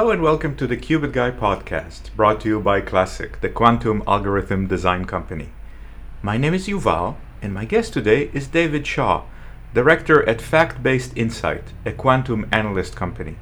Hello 0.00 0.12
and 0.12 0.22
welcome 0.22 0.56
to 0.56 0.66
the 0.66 0.78
Qubit 0.78 1.12
Guy 1.12 1.30
podcast, 1.30 2.16
brought 2.16 2.40
to 2.40 2.48
you 2.48 2.58
by 2.58 2.80
Classiq, 2.80 3.38
the 3.40 3.50
quantum 3.50 4.02
algorithm 4.06 4.66
design 4.66 5.04
company. 5.04 5.50
My 6.22 6.38
name 6.38 6.54
is 6.54 6.66
Yuval, 6.66 7.16
and 7.42 7.52
my 7.52 7.66
guest 7.66 7.92
today 7.92 8.30
is 8.32 8.46
David 8.46 8.86
Shaw, 8.86 9.24
director 9.74 10.26
at 10.26 10.40
Fact 10.40 10.82
Based 10.82 11.14
Insight, 11.18 11.64
a 11.84 11.92
quantum 11.92 12.48
analyst 12.50 12.96
company. 12.96 13.36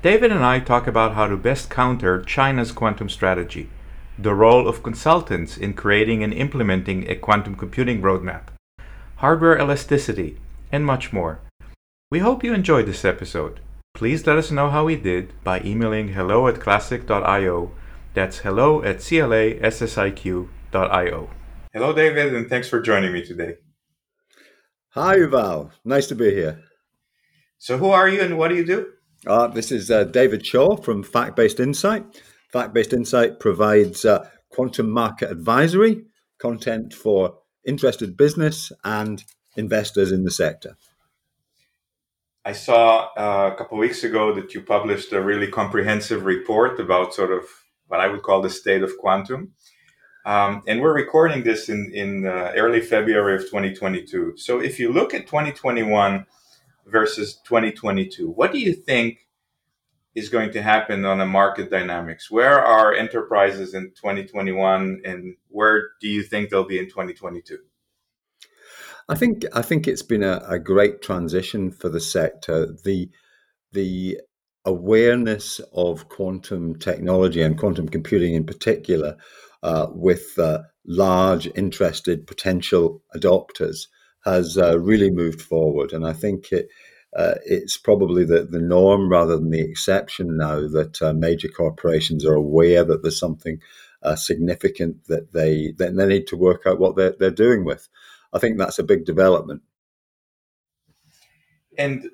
David 0.00 0.30
and 0.30 0.44
I 0.44 0.60
talk 0.60 0.86
about 0.86 1.14
how 1.14 1.26
to 1.26 1.36
best 1.36 1.70
counter 1.70 2.22
China's 2.22 2.70
quantum 2.70 3.08
strategy, 3.08 3.68
the 4.16 4.32
role 4.32 4.68
of 4.68 4.84
consultants 4.84 5.56
in 5.56 5.74
creating 5.74 6.22
and 6.22 6.32
implementing 6.32 7.10
a 7.10 7.16
quantum 7.16 7.56
computing 7.56 8.00
roadmap, 8.00 8.42
hardware 9.16 9.58
elasticity, 9.58 10.38
and 10.70 10.86
much 10.86 11.12
more. 11.12 11.40
We 12.12 12.20
hope 12.20 12.44
you 12.44 12.54
enjoyed 12.54 12.86
this 12.86 13.04
episode. 13.04 13.58
Please 13.94 14.26
let 14.26 14.36
us 14.36 14.50
know 14.50 14.70
how 14.70 14.86
we 14.86 14.96
did 14.96 15.32
by 15.44 15.60
emailing 15.60 16.08
hello 16.08 16.48
at 16.48 16.56
classiq.io. 16.56 17.70
That's 18.12 18.38
hello 18.38 18.82
at 18.82 18.96
classiq.io. 18.96 20.50
Hello, 21.72 21.92
David, 21.92 22.34
and 22.34 22.48
thanks 22.48 22.68
for 22.68 22.80
joining 22.80 23.12
me 23.12 23.24
today. 23.24 23.54
Hi, 24.94 25.18
Yuval. 25.18 25.70
Nice 25.84 26.08
to 26.08 26.16
be 26.16 26.34
here. 26.34 26.64
So, 27.58 27.78
who 27.78 27.90
are 27.90 28.08
you 28.08 28.20
and 28.20 28.36
what 28.36 28.48
do 28.48 28.56
you 28.56 28.66
do? 28.66 28.88
Uh, 29.28 29.46
this 29.46 29.70
is 29.70 29.92
uh, 29.92 30.02
David 30.02 30.44
Shaw 30.44 30.74
from 30.76 31.04
Fact 31.04 31.36
Based 31.36 31.60
Insight. 31.60 32.20
Fact 32.52 32.74
Based 32.74 32.92
Insight 32.92 33.38
provides 33.38 34.04
uh, 34.04 34.28
quantum 34.50 34.90
market 34.90 35.30
advisory, 35.30 36.02
content 36.40 36.92
for 36.92 37.38
interested 37.64 38.16
business 38.16 38.72
and 38.82 39.22
investors 39.56 40.10
in 40.10 40.24
the 40.24 40.32
sector. 40.32 40.76
I 42.46 42.52
saw 42.52 43.08
uh, 43.16 43.50
a 43.52 43.56
couple 43.56 43.78
weeks 43.78 44.04
ago 44.04 44.34
that 44.34 44.52
you 44.52 44.60
published 44.60 45.12
a 45.14 45.20
really 45.22 45.48
comprehensive 45.48 46.26
report 46.26 46.78
about 46.78 47.14
sort 47.14 47.32
of 47.32 47.44
what 47.86 48.00
I 48.00 48.08
would 48.08 48.22
call 48.22 48.42
the 48.42 48.50
state 48.50 48.82
of 48.82 48.98
quantum. 48.98 49.52
Um, 50.26 50.62
and 50.66 50.82
we're 50.82 50.94
recording 50.94 51.42
this 51.42 51.70
in, 51.70 51.90
in 51.94 52.26
uh, 52.26 52.52
early 52.54 52.82
February 52.82 53.36
of 53.36 53.42
2022. 53.42 54.34
So 54.36 54.60
if 54.60 54.78
you 54.78 54.92
look 54.92 55.14
at 55.14 55.26
2021 55.26 56.26
versus 56.86 57.40
2022, 57.44 58.28
what 58.28 58.52
do 58.52 58.58
you 58.58 58.74
think 58.74 59.26
is 60.14 60.28
going 60.28 60.52
to 60.52 60.62
happen 60.62 61.06
on 61.06 61.18
the 61.18 61.26
market 61.26 61.70
dynamics? 61.70 62.30
Where 62.30 62.62
are 62.62 62.92
enterprises 62.92 63.72
in 63.72 63.92
2021 63.96 65.00
and 65.06 65.36
where 65.48 65.92
do 65.98 66.08
you 66.08 66.22
think 66.22 66.50
they'll 66.50 66.64
be 66.64 66.78
in 66.78 66.86
2022? 66.86 67.58
I 69.08 69.14
think 69.14 69.44
I 69.52 69.62
think 69.62 69.86
it's 69.86 70.02
been 70.02 70.22
a, 70.22 70.42
a 70.48 70.58
great 70.58 71.02
transition 71.02 71.70
for 71.70 71.88
the 71.88 72.00
sector. 72.00 72.74
The 72.84 73.10
the 73.72 74.20
awareness 74.64 75.60
of 75.74 76.08
quantum 76.08 76.78
technology 76.78 77.42
and 77.42 77.58
quantum 77.58 77.88
computing 77.88 78.34
in 78.34 78.46
particular, 78.46 79.16
uh, 79.62 79.88
with 79.90 80.38
uh, 80.38 80.60
large 80.86 81.46
interested 81.54 82.26
potential 82.26 83.02
adopters, 83.14 83.88
has 84.24 84.56
uh, 84.56 84.78
really 84.80 85.10
moved 85.10 85.42
forward, 85.42 85.92
and 85.92 86.06
I 86.06 86.12
think 86.12 86.52
it. 86.52 86.68
Uh, 87.16 87.36
it's 87.44 87.76
probably 87.76 88.24
the, 88.24 88.42
the 88.42 88.58
norm 88.58 89.08
rather 89.08 89.36
than 89.36 89.50
the 89.50 89.60
exception 89.60 90.36
now 90.36 90.66
that 90.66 91.00
uh, 91.00 91.12
major 91.12 91.46
corporations 91.46 92.26
are 92.26 92.34
aware 92.34 92.82
that 92.82 93.02
there's 93.02 93.20
something 93.20 93.60
uh, 94.02 94.16
significant 94.16 95.04
that 95.06 95.32
they 95.32 95.72
that 95.78 95.94
they 95.94 96.06
need 96.06 96.26
to 96.26 96.36
work 96.36 96.62
out 96.66 96.80
what 96.80 96.96
they're, 96.96 97.14
they're 97.20 97.30
doing 97.30 97.64
with. 97.64 97.88
I 98.34 98.38
think 98.38 98.58
that's 98.58 98.78
a 98.78 98.82
big 98.82 99.04
development. 99.04 99.62
And 101.78 102.10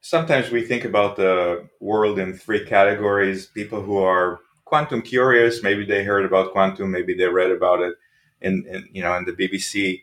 sometimes 0.00 0.50
we 0.50 0.62
think 0.62 0.84
about 0.84 1.16
the 1.16 1.68
world 1.80 2.18
in 2.18 2.32
three 2.34 2.64
categories. 2.64 3.46
People 3.46 3.82
who 3.82 3.98
are 3.98 4.40
quantum 4.64 5.02
curious 5.02 5.64
maybe 5.64 5.84
they 5.84 6.04
heard 6.04 6.24
about 6.24 6.52
quantum 6.52 6.92
maybe 6.92 7.12
they 7.12 7.26
read 7.26 7.50
about 7.50 7.80
it 7.80 7.92
in, 8.40 8.64
in 8.68 8.88
you 8.92 9.02
know 9.02 9.16
in 9.16 9.24
the 9.24 9.32
bbc 9.32 10.00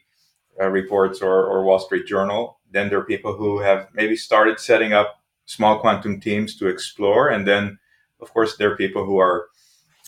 uh, 0.60 0.68
reports 0.68 1.22
or, 1.22 1.46
or 1.46 1.64
wall 1.64 1.80
street 1.80 2.06
journal. 2.06 2.60
Then 2.72 2.90
there 2.90 3.00
are 3.00 3.06
people 3.06 3.34
who 3.36 3.60
have 3.60 3.88
maybe 3.94 4.16
started 4.16 4.60
setting 4.60 4.92
up 4.92 5.22
small 5.46 5.80
quantum 5.80 6.20
teams 6.20 6.58
to 6.58 6.68
explore. 6.68 7.30
And 7.30 7.48
then 7.48 7.80
of 8.20 8.34
course 8.34 8.58
there 8.58 8.72
are 8.72 8.78
people 8.78 9.06
who 9.06 9.18
are 9.20 9.48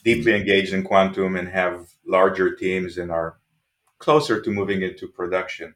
deeply 0.04 0.36
engaged 0.36 0.74
in 0.74 0.84
quantum 0.84 1.36
and 1.36 1.48
have 1.48 1.88
larger 2.06 2.56
teams 2.56 2.98
and 2.98 3.12
are 3.12 3.38
closer 4.00 4.42
to 4.42 4.50
moving 4.52 4.82
into 4.82 5.08
production. 5.08 5.76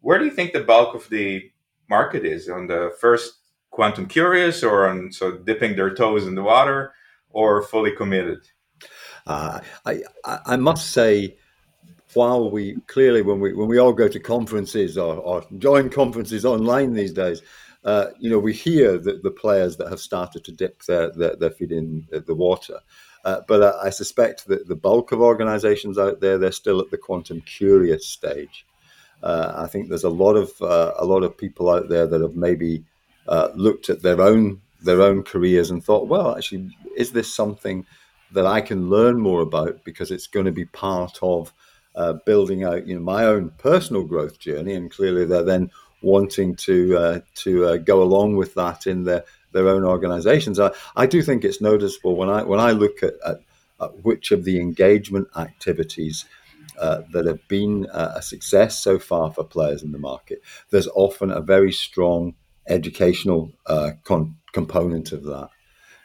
Where 0.00 0.18
do 0.18 0.24
you 0.24 0.30
think 0.30 0.52
the 0.52 0.60
bulk 0.60 0.94
of 0.94 1.08
the 1.08 1.50
market 1.88 2.24
is 2.24 2.48
on 2.48 2.66
the 2.66 2.94
first 3.00 3.34
quantum 3.70 4.06
curious 4.06 4.62
or 4.62 4.88
on 4.88 5.10
so 5.10 5.32
dipping 5.38 5.74
their 5.74 5.94
toes 5.94 6.26
in 6.26 6.34
the 6.34 6.42
water 6.42 6.92
or 7.30 7.62
fully 7.62 7.92
committed? 7.92 8.40
Uh, 9.26 9.60
I, 9.86 10.02
I 10.24 10.56
must 10.56 10.92
say, 10.92 11.38
while 12.12 12.50
we 12.50 12.76
clearly 12.86 13.22
when 13.22 13.40
we 13.40 13.54
when 13.54 13.66
we 13.66 13.78
all 13.78 13.92
go 13.92 14.06
to 14.06 14.20
conferences 14.20 14.96
or, 14.96 15.16
or 15.16 15.44
join 15.58 15.90
conferences 15.90 16.44
online 16.44 16.92
these 16.92 17.12
days, 17.12 17.42
uh, 17.84 18.06
you 18.18 18.30
know, 18.30 18.38
we 18.38 18.52
hear 18.52 18.98
that 18.98 19.22
the 19.22 19.30
players 19.30 19.76
that 19.76 19.88
have 19.88 20.00
started 20.00 20.44
to 20.44 20.52
dip 20.52 20.82
their, 20.84 21.10
their, 21.12 21.36
their 21.36 21.50
feet 21.50 21.72
in 21.72 22.06
the 22.10 22.34
water. 22.34 22.78
Uh, 23.24 23.40
but 23.48 23.62
uh, 23.62 23.78
I 23.82 23.90
suspect 23.90 24.46
that 24.48 24.68
the 24.68 24.76
bulk 24.76 25.10
of 25.12 25.20
organizations 25.20 25.98
out 25.98 26.20
there, 26.20 26.36
they're 26.36 26.52
still 26.52 26.80
at 26.80 26.90
the 26.90 26.98
quantum 26.98 27.40
curious 27.40 28.06
stage. 28.06 28.66
Uh, 29.22 29.52
I 29.56 29.66
think 29.66 29.88
there's 29.88 30.04
a 30.04 30.10
lot 30.10 30.34
of 30.34 30.50
uh, 30.60 30.92
a 30.98 31.06
lot 31.06 31.22
of 31.22 31.38
people 31.38 31.70
out 31.70 31.88
there 31.88 32.06
that 32.06 32.20
have 32.20 32.36
maybe 32.36 32.84
looked 33.54 33.88
at 33.88 34.02
their 34.02 34.20
own 34.20 34.60
their 34.82 35.00
own 35.00 35.22
careers 35.22 35.70
and 35.70 35.82
thought, 35.82 36.08
well, 36.08 36.36
actually, 36.36 36.76
is 36.94 37.12
this 37.12 37.34
something 37.34 37.86
that 38.32 38.44
I 38.44 38.60
can 38.60 38.90
learn 38.90 39.18
more 39.18 39.40
about 39.40 39.82
because 39.84 40.10
it's 40.10 40.26
going 40.26 40.44
to 40.44 40.52
be 40.52 40.66
part 40.66 41.18
of 41.22 41.54
building 42.26 42.64
out, 42.64 42.86
you 42.86 42.94
know, 42.94 43.00
my 43.00 43.24
own 43.24 43.50
personal 43.56 44.04
growth 44.04 44.38
journey, 44.38 44.74
and 44.74 44.90
clearly 44.90 45.24
they're 45.24 45.42
then 45.42 45.70
wanting 46.02 46.54
to 46.56 47.22
to 47.36 47.78
go 47.78 48.02
along 48.02 48.36
with 48.36 48.52
that 48.54 48.86
in 48.86 49.04
their 49.04 49.24
their 49.54 49.68
own 49.68 49.84
organizations. 49.84 50.60
I, 50.60 50.72
I 50.94 51.06
do 51.06 51.22
think 51.22 51.44
it's 51.44 51.60
noticeable 51.60 52.16
when 52.16 52.28
I 52.28 52.42
when 52.42 52.60
I 52.60 52.72
look 52.72 53.02
at, 53.02 53.14
at, 53.26 53.38
at 53.80 54.04
which 54.04 54.30
of 54.32 54.44
the 54.44 54.60
engagement 54.60 55.28
activities 55.36 56.26
uh, 56.78 57.02
that 57.12 57.24
have 57.26 57.46
been 57.48 57.86
a 57.92 58.20
success 58.20 58.82
so 58.82 58.98
far 58.98 59.32
for 59.32 59.44
players 59.44 59.82
in 59.82 59.92
the 59.92 59.98
market. 59.98 60.42
There's 60.70 60.88
often 60.88 61.30
a 61.30 61.40
very 61.40 61.72
strong 61.72 62.34
educational 62.68 63.52
uh, 63.66 63.92
con- 64.04 64.36
component 64.52 65.12
of 65.12 65.24
that. 65.24 65.48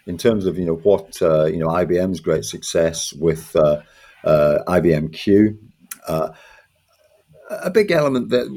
In 0.06 0.18
terms 0.18 0.46
of 0.46 0.58
you 0.58 0.66
know 0.66 0.76
what 0.76 1.22
uh, 1.22 1.46
you 1.46 1.58
know 1.58 1.68
IBM's 1.68 2.22
great 2.22 2.46
success 2.46 3.12
with 3.14 3.56
uh, 3.56 3.82
uh, 4.24 4.60
IBM 4.68 5.12
Q 5.12 5.60
a 7.50 7.72
big 7.72 7.92
element 7.92 8.30
that 8.30 8.50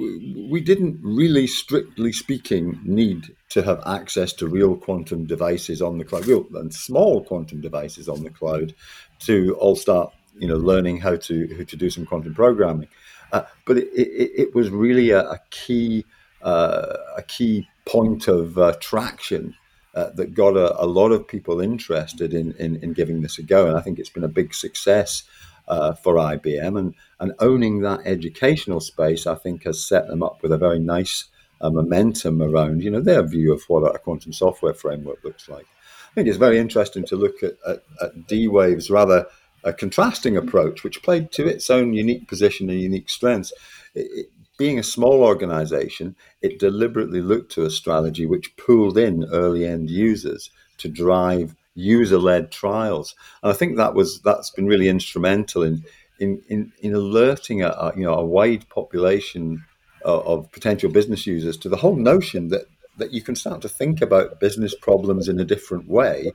we 0.51 0.61
didn't 0.61 1.01
really, 1.03 1.47
strictly 1.47 2.13
speaking, 2.13 2.81
need 2.85 3.35
to 3.53 3.63
have 3.63 3.83
access 3.87 4.33
to 4.33 4.49
real 4.49 4.75
quantum 4.77 5.27
devices 5.27 5.83
on 5.83 5.99
the 5.99 6.05
cloud, 6.05 6.27
real 6.27 6.47
and 6.55 6.73
small 6.73 7.23
quantum 7.23 7.61
devices 7.61 8.09
on 8.09 8.23
the 8.23 8.31
cloud, 8.31 8.75
to 9.21 9.55
all 9.57 9.77
start, 9.77 10.11
you 10.39 10.49
know, 10.49 10.57
learning 10.57 10.99
how 10.99 11.17
to 11.17 11.55
how 11.59 11.65
to 11.65 11.77
do 11.77 11.91
some 11.91 12.07
quantum 12.07 12.35
programming. 12.35 12.89
Uh, 13.31 13.43
but 13.67 13.77
it, 13.77 13.89
it, 13.95 14.31
it, 14.43 14.55
was 14.55 14.71
really 14.71 15.11
a, 15.11 15.21
a 15.21 15.41
key 15.51 16.05
uh, 16.43 16.97
a 17.17 17.23
key 17.23 17.69
point 17.85 18.27
of 18.27 18.57
uh, 18.57 18.73
traction 18.81 19.55
uh, 19.95 20.11
that 20.15 20.35
got 20.35 20.57
a, 20.57 20.83
a, 20.83 20.87
lot 20.87 21.12
of 21.12 21.29
people 21.29 21.61
interested 21.61 22.33
in, 22.33 22.53
in, 22.59 22.77
in 22.77 22.93
giving 22.93 23.21
this 23.21 23.39
a 23.39 23.43
go, 23.43 23.67
and 23.67 23.77
I 23.77 23.81
think 23.81 23.99
it's 23.99 24.11
been 24.11 24.25
a 24.25 24.29
big 24.29 24.55
success 24.55 25.25
uh, 25.69 25.93
for 25.93 26.15
IBM. 26.15 26.79
And, 26.79 26.95
and 27.21 27.33
owning 27.39 27.81
that 27.81 28.01
educational 28.05 28.81
space, 28.81 29.27
I 29.27 29.35
think, 29.35 29.65
has 29.65 29.85
set 29.85 30.09
them 30.09 30.23
up 30.23 30.43
with 30.43 30.53
a 30.53 30.59
very 30.59 30.79
nice 30.79 31.27
uh, 31.62 31.71
momentum 31.71 32.43
around, 32.43 32.82
you 32.82 32.91
know, 32.91 33.00
their 33.00 33.23
view 33.23 33.53
of 33.53 33.62
what 33.69 33.94
a 33.94 33.99
quantum 33.99 34.32
software 34.32 34.75
framework 34.75 35.23
looks 35.25 35.49
like. 35.49 35.67
I 36.11 36.14
think 36.14 36.29
it's 36.29 36.37
very 36.37 36.59
interesting 36.59 37.05
to 37.06 37.17
look 37.17 37.43
at, 37.43 37.55
at, 37.67 37.82
at 38.03 38.26
D-Wave's 38.26 38.91
rather 38.91 39.26
a 39.64 39.73
contrasting 39.73 40.37
approach, 40.37 40.85
which 40.85 41.03
played 41.03 41.31
to 41.32 41.47
its 41.47 41.70
own 41.70 41.94
unique 41.94 42.29
position 42.29 42.69
and 42.69 42.81
unique 42.81 43.09
strengths. 43.09 43.53
It, 43.94 44.09
it, 44.12 44.26
being 44.59 44.79
a 44.79 44.82
small 44.82 45.23
organization, 45.23 46.14
it 46.43 46.59
deliberately 46.59 47.20
looked 47.20 47.53
to 47.53 47.64
a 47.64 47.70
strategy 47.70 48.26
which 48.26 48.56
pulled 48.56 48.99
in 48.99 49.25
early 49.32 49.67
end 49.67 49.88
users 49.88 50.50
to 50.79 50.88
drive 50.88 51.55
user-led 51.75 52.53
trials, 52.53 53.14
and 53.43 53.50
I 53.50 53.55
think 53.55 53.76
that 53.76 53.94
was 53.94 54.20
that's 54.20 54.50
been 54.50 54.67
really 54.67 54.88
instrumental 54.88 55.62
in 55.62 55.82
in 56.20 56.43
in, 56.49 56.73
in 56.81 56.94
alerting 56.94 57.62
a, 57.62 57.69
a, 57.69 57.93
you 57.97 58.05
know 58.05 58.14
a 58.14 58.25
wide 58.25 58.69
population 58.69 59.64
of, 60.04 60.50
potential 60.52 60.90
business 60.90 61.26
users 61.26 61.56
to 61.58 61.69
the 61.69 61.76
whole 61.76 61.96
notion 61.96 62.49
that 62.49 62.66
that 62.99 63.12
you 63.12 63.22
can 63.22 63.34
start 63.34 63.62
to 63.62 63.69
think 63.69 64.02
about 64.02 64.38
business 64.38 64.75
problems 64.75 65.28
in 65.28 65.40
a 65.40 65.44
different 65.44 65.88
way, 65.88 66.31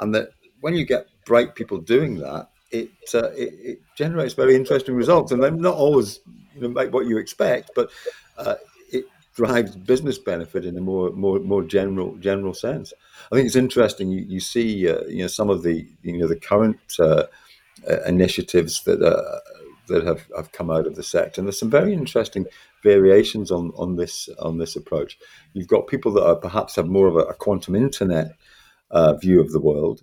and 0.00 0.14
that 0.14 0.30
when 0.60 0.74
you 0.74 0.84
get 0.84 1.06
bright 1.26 1.54
people 1.54 1.78
doing 1.78 2.16
that, 2.16 2.48
it, 2.70 2.90
uh, 3.14 3.30
it, 3.30 3.54
it, 3.62 3.78
generates 3.96 4.34
very 4.34 4.56
interesting 4.56 4.94
results, 4.94 5.32
and 5.32 5.42
they're 5.42 5.50
not 5.50 5.74
always 5.74 6.20
you 6.54 6.62
know, 6.62 6.68
make 6.68 6.92
what 6.92 7.06
you 7.06 7.18
expect, 7.18 7.70
but 7.74 7.90
uh, 8.38 8.54
drives 9.38 9.76
business 9.76 10.18
benefit 10.18 10.64
in 10.64 10.76
a 10.76 10.80
more 10.80 11.10
more 11.10 11.38
more 11.38 11.62
general 11.62 12.16
general 12.16 12.52
sense. 12.52 12.92
I 13.30 13.36
think 13.36 13.46
it's 13.46 13.62
interesting. 13.64 14.10
You, 14.10 14.24
you 14.34 14.40
see, 14.40 14.88
uh, 14.90 15.02
you 15.06 15.22
know, 15.22 15.28
some 15.28 15.48
of 15.48 15.62
the 15.62 15.86
you 16.02 16.18
know 16.18 16.26
the 16.26 16.40
current 16.50 16.80
uh, 16.98 17.24
uh, 17.88 18.02
initiatives 18.04 18.82
that 18.82 19.00
uh, 19.00 19.38
that 19.88 20.04
have, 20.04 20.26
have 20.36 20.52
come 20.52 20.70
out 20.70 20.86
of 20.86 20.94
the 20.94 21.02
sector, 21.02 21.40
and 21.40 21.46
there's 21.46 21.58
some 21.58 21.70
very 21.70 21.92
interesting 21.92 22.46
variations 22.82 23.50
on 23.50 23.72
on 23.76 23.96
this 23.96 24.28
on 24.38 24.58
this 24.58 24.76
approach. 24.76 25.18
You've 25.52 25.68
got 25.68 25.86
people 25.86 26.12
that 26.12 26.24
are 26.24 26.36
perhaps 26.36 26.76
have 26.76 26.86
more 26.86 27.08
of 27.08 27.16
a, 27.16 27.30
a 27.30 27.34
quantum 27.34 27.74
internet 27.74 28.32
uh, 28.90 29.14
view 29.14 29.40
of 29.40 29.52
the 29.52 29.60
world. 29.60 30.02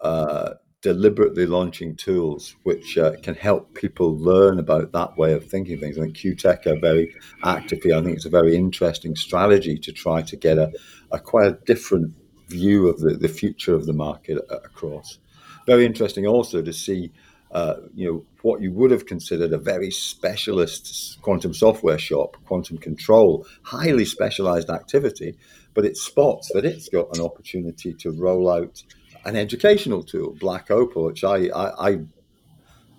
Uh, 0.00 0.54
deliberately 0.82 1.46
launching 1.46 1.94
tools 1.94 2.56
which 2.64 2.98
uh, 2.98 3.12
can 3.22 3.34
help 3.36 3.72
people 3.72 4.18
learn 4.18 4.58
about 4.58 4.90
that 4.90 5.16
way 5.16 5.32
of 5.32 5.46
thinking 5.46 5.78
things. 5.78 5.96
I 5.96 6.02
think 6.02 6.16
QuTech 6.16 6.66
are 6.66 6.80
very 6.80 7.14
actively. 7.44 7.92
I 7.92 8.02
think 8.02 8.16
it's 8.16 8.26
a 8.26 8.30
very 8.30 8.56
interesting 8.56 9.14
strategy 9.14 9.78
to 9.78 9.92
try 9.92 10.22
to 10.22 10.36
get 10.36 10.58
a, 10.58 10.72
a 11.12 11.20
quite 11.20 11.46
a 11.46 11.58
different 11.66 12.14
view 12.48 12.88
of 12.88 12.98
the, 12.98 13.14
the 13.14 13.28
future 13.28 13.74
of 13.74 13.86
the 13.86 13.92
market 13.92 14.38
across. 14.50 15.18
Very 15.66 15.86
interesting 15.86 16.26
also 16.26 16.60
to 16.60 16.72
see, 16.72 17.12
uh, 17.52 17.76
you 17.94 18.10
know, 18.10 18.24
what 18.42 18.62
you 18.62 18.72
would 18.72 18.90
have 18.90 19.06
considered 19.06 19.52
a 19.52 19.58
very 19.58 19.90
specialist 19.90 21.20
quantum 21.22 21.52
software 21.52 21.98
shop, 21.98 22.36
quantum 22.46 22.78
control, 22.78 23.46
highly 23.62 24.04
specialized 24.04 24.70
activity, 24.70 25.36
but 25.74 25.84
it 25.84 25.96
spots 25.96 26.50
that 26.54 26.64
it's 26.64 26.88
got 26.88 27.14
an 27.16 27.22
opportunity 27.22 27.92
to 27.94 28.10
roll 28.10 28.50
out 28.50 28.82
an 29.24 29.36
educational 29.36 30.02
tool, 30.02 30.34
Black 30.40 30.70
Opal, 30.70 31.04
which 31.04 31.24
I, 31.24 31.48
I, 31.48 31.88
I 31.88 31.98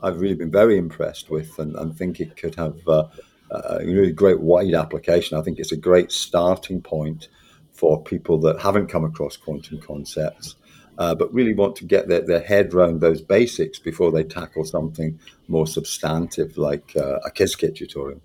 have 0.03 0.21
really 0.21 0.35
been 0.35 0.51
very 0.51 0.77
impressed 0.77 1.29
with, 1.29 1.57
and, 1.59 1.75
and 1.75 1.97
think 1.97 2.19
it 2.19 2.37
could 2.37 2.55
have 2.55 2.77
uh, 2.87 3.05
a 3.49 3.85
really 3.85 4.11
great 4.11 4.39
wide 4.39 4.73
application. 4.73 5.37
I 5.37 5.41
think 5.41 5.59
it's 5.59 5.71
a 5.71 5.77
great 5.77 6.11
starting 6.11 6.81
point 6.81 7.27
for 7.71 8.01
people 8.03 8.39
that 8.41 8.61
haven't 8.61 8.87
come 8.87 9.03
across 9.03 9.35
quantum 9.35 9.79
concepts, 9.81 10.55
uh, 10.97 11.15
but 11.15 11.33
really 11.33 11.53
want 11.53 11.75
to 11.77 11.85
get 11.85 12.07
their, 12.07 12.21
their 12.21 12.41
head 12.41 12.73
around 12.73 13.01
those 13.01 13.21
basics 13.21 13.79
before 13.79 14.11
they 14.11 14.23
tackle 14.23 14.65
something 14.65 15.19
more 15.47 15.67
substantive 15.67 16.57
like 16.57 16.93
uh, 16.95 17.19
a 17.25 17.31
Qiskit 17.31 17.75
tutorial. 17.75 18.21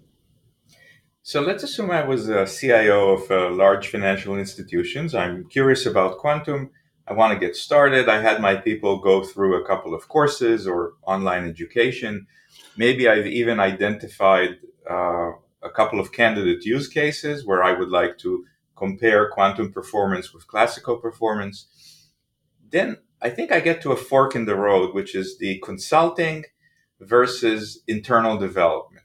So 1.23 1.43
let's 1.43 1.62
assume 1.62 1.91
I 1.91 2.05
was 2.05 2.29
a 2.29 2.47
CIO 2.47 3.11
of 3.11 3.31
uh, 3.31 3.50
large 3.50 3.88
financial 3.88 4.38
institutions. 4.38 5.15
I'm 5.15 5.44
curious 5.49 5.85
about 5.85 6.19
quantum. 6.19 6.70
I 7.06 7.12
want 7.12 7.32
to 7.32 7.38
get 7.38 7.56
started. 7.56 8.09
I 8.09 8.20
had 8.20 8.41
my 8.41 8.55
people 8.55 8.99
go 8.99 9.23
through 9.23 9.62
a 9.62 9.67
couple 9.67 9.94
of 9.94 10.09
courses 10.09 10.67
or 10.67 10.94
online 11.03 11.47
education. 11.47 12.26
Maybe 12.76 13.09
I've 13.09 13.26
even 13.26 13.61
identified 13.61 14.56
uh, 14.88 15.32
a 15.62 15.71
couple 15.75 16.00
of 16.00 16.12
candidate 16.12 16.64
use 16.64 16.88
cases 16.88 17.47
where 17.47 17.62
I 17.62 17.73
would 17.73 17.91
like 17.91 18.19
to 18.19 18.44
compare 18.76 19.29
quantum 19.29 19.73
performance 19.73 20.32
with 20.32 20.47
classical 20.47 20.97
performance. 20.97 21.67
Then 22.70 22.99
I 23.20 23.31
think 23.31 23.53
I 23.53 23.61
get 23.61 23.82
to 23.82 23.93
a 23.93 23.97
fork 23.97 24.35
in 24.35 24.44
the 24.44 24.56
road, 24.56 24.94
which 24.94 25.15
is 25.15 25.38
the 25.38 25.59
consulting 25.65 26.44
versus 27.00 27.82
internal 27.87 28.37
development. 28.37 29.05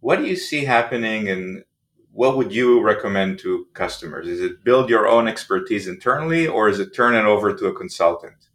What 0.00 0.16
do 0.16 0.26
you 0.26 0.36
see 0.36 0.64
happening 0.64 1.28
and 1.28 1.64
what 2.12 2.36
would 2.36 2.52
you 2.52 2.82
recommend 2.82 3.38
to 3.40 3.66
customers? 3.72 4.28
Is 4.28 4.40
it 4.40 4.64
build 4.64 4.90
your 4.90 5.08
own 5.08 5.28
expertise 5.28 5.88
internally, 5.88 6.46
or 6.46 6.68
is 6.68 6.78
it 6.78 6.94
turn 6.94 7.14
it 7.14 7.24
over 7.24 7.54
to 7.54 7.66
a 7.66 7.74
consultant? 7.74 8.50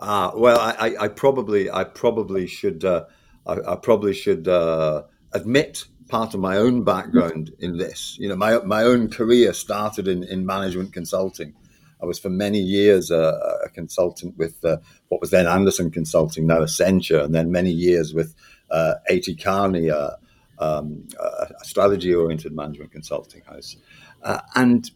Uh, 0.00 0.32
well, 0.34 0.58
I, 0.58 0.96
I, 0.98 1.08
probably, 1.08 1.70
I 1.70 1.84
probably 1.84 2.46
should, 2.46 2.84
uh, 2.84 3.04
I, 3.46 3.58
I, 3.72 3.76
probably 3.76 4.14
should 4.14 4.48
uh, 4.48 5.04
admit 5.32 5.84
part 6.08 6.34
of 6.34 6.40
my 6.40 6.56
own 6.56 6.82
background 6.82 7.52
in 7.60 7.76
this. 7.76 8.16
You 8.18 8.28
know, 8.28 8.36
my 8.36 8.58
my 8.58 8.82
own 8.82 9.08
career 9.08 9.52
started 9.52 10.08
in, 10.08 10.24
in 10.24 10.44
management 10.44 10.92
consulting. 10.92 11.54
I 12.02 12.06
was 12.06 12.18
for 12.18 12.30
many 12.30 12.58
years 12.58 13.10
a, 13.10 13.60
a 13.64 13.68
consultant 13.70 14.36
with 14.36 14.64
uh, 14.64 14.78
what 15.08 15.20
was 15.20 15.30
then 15.30 15.46
Andersen 15.46 15.90
Consulting, 15.90 16.46
now 16.46 16.60
Accenture, 16.60 17.22
and 17.24 17.34
then 17.34 17.52
many 17.52 17.70
years 17.70 18.14
with 18.14 18.34
uh, 18.70 18.94
A.T. 19.08 19.34
Kearney, 19.36 19.90
uh, 19.90 20.10
um, 20.58 21.06
a 21.18 21.64
strategy 21.64 22.14
oriented 22.14 22.52
management 22.52 22.92
consulting 22.92 23.42
house. 23.42 23.76
Uh, 24.22 24.40
and 24.54 24.90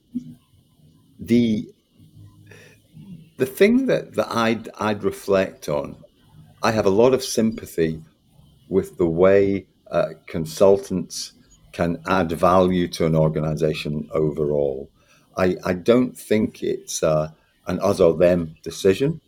the 1.19 1.69
the 3.37 3.47
thing 3.47 3.87
that, 3.87 4.15
that 4.15 4.31
I'd, 4.31 4.69
I'd 4.79 5.03
reflect 5.03 5.69
on, 5.69 5.97
I 6.63 6.71
have 6.71 6.87
a 6.87 6.91
lot 6.91 7.15
of 7.15 7.23
sympathy 7.23 8.01
with 8.69 8.97
the 8.97 9.07
way 9.07 9.67
uh, 9.91 10.11
consultants 10.27 11.33
can 11.73 12.01
add 12.07 12.31
value 12.31 12.87
to 12.89 13.07
an 13.07 13.17
organization 13.17 14.09
overall. 14.13 14.89
I, 15.37 15.57
I 15.65 15.73
don't 15.75 16.17
think 16.17 16.63
it's 16.63 17.03
uh, 17.03 17.31
an 17.67 17.81
us 17.81 18.01
or 18.01 18.17
them 18.17 18.57
decision. 18.63 19.21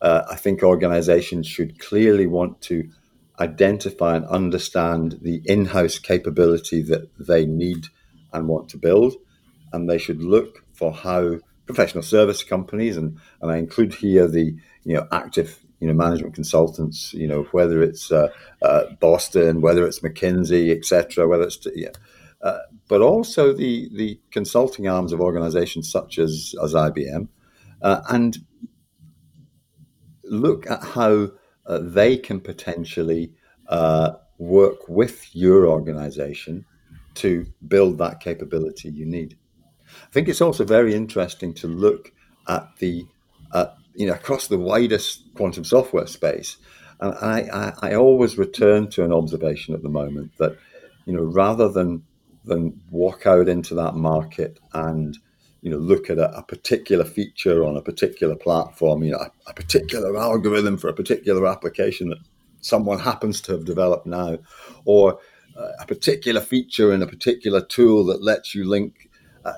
Uh, 0.00 0.22
I 0.30 0.36
think 0.36 0.62
organizations 0.62 1.46
should 1.46 1.78
clearly 1.78 2.26
want 2.26 2.60
to 2.62 2.88
identify 3.40 4.16
and 4.16 4.26
understand 4.26 5.18
the 5.22 5.42
in 5.44 5.66
house 5.66 5.98
capability 5.98 6.82
that 6.82 7.08
they 7.18 7.46
need 7.46 7.86
and 8.32 8.48
want 8.48 8.68
to 8.70 8.76
build. 8.76 9.14
And 9.72 9.88
they 9.88 9.98
should 9.98 10.22
look 10.22 10.64
for 10.72 10.92
how 10.92 11.38
professional 11.66 12.02
service 12.02 12.44
companies, 12.44 12.96
and, 12.96 13.18
and 13.40 13.50
I 13.50 13.56
include 13.56 13.94
here 13.94 14.28
the 14.28 14.56
you 14.84 14.94
know 14.94 15.08
active 15.10 15.58
you 15.80 15.88
know 15.88 15.94
management 15.94 16.34
consultants, 16.34 17.12
you 17.14 17.26
know 17.26 17.44
whether 17.52 17.82
it's 17.82 18.12
uh, 18.12 18.28
uh, 18.62 18.84
Boston, 19.00 19.60
whether 19.60 19.86
it's 19.86 20.00
McKinsey, 20.00 20.70
etc., 20.76 21.26
whether 21.26 21.44
it's 21.44 21.66
yeah, 21.74 21.90
uh, 22.44 22.58
but 22.88 23.00
also 23.00 23.52
the 23.52 23.88
the 23.94 24.20
consulting 24.30 24.86
arms 24.86 25.12
of 25.12 25.20
organisations 25.20 25.90
such 25.90 26.18
as 26.18 26.54
as 26.62 26.74
IBM, 26.74 27.26
uh, 27.82 28.02
and 28.10 28.38
look 30.24 30.70
at 30.70 30.82
how 30.82 31.30
uh, 31.66 31.78
they 31.80 32.18
can 32.18 32.40
potentially 32.40 33.32
uh, 33.68 34.12
work 34.38 34.88
with 34.88 35.34
your 35.34 35.66
organization 35.66 36.66
to 37.14 37.46
build 37.66 37.96
that 37.98 38.20
capability 38.20 38.90
you 38.90 39.06
need. 39.06 39.38
I 39.86 40.12
think 40.12 40.28
it's 40.28 40.40
also 40.40 40.64
very 40.64 40.94
interesting 40.94 41.54
to 41.54 41.66
look 41.66 42.12
at 42.48 42.68
the, 42.78 43.06
uh, 43.52 43.66
you 43.94 44.06
know, 44.06 44.14
across 44.14 44.48
the 44.48 44.58
widest 44.58 45.22
quantum 45.34 45.64
software 45.64 46.06
space. 46.06 46.56
And 47.00 47.14
I, 47.14 47.40
I, 47.52 47.90
I, 47.90 47.94
always 47.94 48.38
return 48.38 48.88
to 48.90 49.04
an 49.04 49.12
observation 49.12 49.74
at 49.74 49.82
the 49.82 49.88
moment 49.88 50.32
that, 50.38 50.56
you 51.06 51.12
know, 51.12 51.22
rather 51.22 51.68
than 51.68 52.02
than 52.44 52.80
walk 52.90 53.26
out 53.26 53.48
into 53.48 53.74
that 53.74 53.94
market 53.94 54.58
and 54.72 55.18
you 55.62 55.70
know 55.70 55.78
look 55.78 56.10
at 56.10 56.18
a, 56.18 56.36
a, 56.36 56.42
particular 56.42 57.04
feature 57.04 57.64
on 57.64 57.76
a 57.76 57.82
particular 57.82 58.36
platform 58.36 59.02
you 59.02 59.12
know 59.12 59.18
a, 59.18 59.30
a, 59.50 59.54
particular 59.54 60.16
algorithm 60.16 60.76
for 60.76 60.88
a 60.88 60.94
particular 60.94 61.46
application 61.46 62.08
that 62.08 62.18
someone 62.60 62.98
happens 62.98 63.40
to 63.40 63.52
have 63.52 63.64
developed 63.64 64.06
now 64.06 64.38
or 64.84 65.18
uh, 65.56 65.72
a 65.80 65.86
particular 65.86 66.40
feature 66.40 66.92
in 66.92 67.02
a 67.02 67.06
particular 67.06 67.60
tool 67.60 68.04
that 68.04 68.22
lets 68.22 68.54
you 68.54 68.68
link 68.68 69.08
uh, 69.44 69.52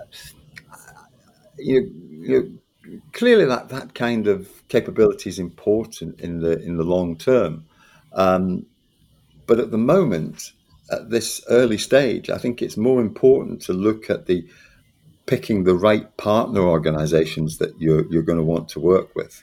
you, 1.58 1.90
you 2.11 2.61
clearly 3.12 3.44
that 3.44 3.68
that 3.68 3.94
kind 3.94 4.26
of 4.26 4.49
capability 4.68 5.28
is 5.28 5.38
important 5.38 6.20
in 6.20 6.40
the 6.40 6.61
in 6.62 6.76
the 6.76 6.84
long 6.84 7.16
term. 7.16 7.64
Um, 8.12 8.66
but 9.46 9.61
at 9.61 9.70
the 9.70 9.78
moment 9.78 10.52
at 10.90 11.11
this 11.11 11.40
early 11.49 11.78
stage 11.78 12.31
i 12.31 12.38
think 12.38 12.62
it's 12.62 12.76
more 12.76 13.00
important 13.00 13.61
to 13.61 13.73
look 13.73 14.09
at 14.11 14.26
the 14.26 14.47
picking 15.26 15.64
the 15.64 15.75
right 15.75 16.16
partner 16.16 16.61
organizations 16.61 17.59
that 17.59 17.78
you're, 17.81 18.11
you're 18.11 18.23
going 18.23 18.38
to 18.38 18.45
want 18.45 18.69
to 18.71 18.81
work 18.81 19.14
with. 19.14 19.43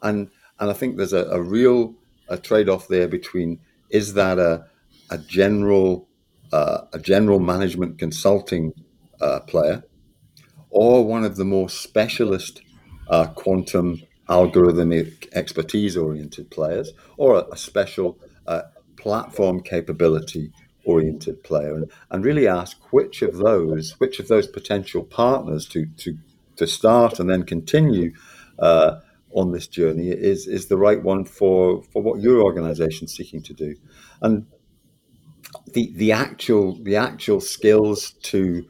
And, 0.00 0.30
and 0.58 0.70
I 0.70 0.72
think 0.72 0.96
there's 0.96 1.12
a, 1.12 1.26
a 1.26 1.42
real 1.42 1.94
a 2.28 2.36
trade-off 2.36 2.88
there 2.88 3.06
between 3.06 3.60
is 3.90 4.14
that 4.14 4.38
a, 4.38 4.66
a 5.10 5.18
general 5.18 6.08
uh, 6.52 6.82
a 6.92 6.98
general 6.98 7.40
management 7.40 7.98
consulting 7.98 8.72
uh, 9.20 9.40
player 9.40 9.82
or 10.70 11.04
one 11.04 11.24
of 11.24 11.36
the 11.36 11.44
more 11.44 11.68
specialist 11.68 12.62
uh, 13.08 13.26
quantum 13.26 14.00
algorithmic 14.28 15.28
expertise 15.34 15.96
oriented 15.96 16.50
players 16.50 16.92
or 17.16 17.36
a, 17.36 17.44
a 17.52 17.56
special 17.56 18.18
uh, 18.46 18.62
platform 18.96 19.60
capability 19.60 20.52
oriented 20.86 21.42
player 21.42 21.74
and, 21.74 21.90
and 22.10 22.24
really 22.24 22.48
ask 22.48 22.78
which 22.92 23.20
of 23.20 23.36
those 23.36 23.92
which 23.98 24.18
of 24.18 24.28
those 24.28 24.46
potential 24.46 25.02
partners 25.02 25.66
to 25.66 25.86
to 25.98 26.16
to 26.56 26.66
start 26.66 27.20
and 27.20 27.28
then 27.28 27.42
continue 27.42 28.12
uh, 28.58 28.96
on 29.32 29.52
this 29.52 29.66
journey 29.66 30.08
is 30.08 30.46
is 30.46 30.66
the 30.66 30.76
right 30.76 31.02
one 31.02 31.24
for 31.24 31.82
for 31.92 32.02
what 32.02 32.20
your 32.20 32.42
organization 32.42 33.04
is 33.04 33.14
seeking 33.14 33.42
to 33.42 33.52
do. 33.52 33.74
And 34.22 34.46
the 35.72 35.92
the 35.94 36.12
actual 36.12 36.82
the 36.82 36.96
actual 36.96 37.40
skills 37.40 38.12
to 38.22 38.64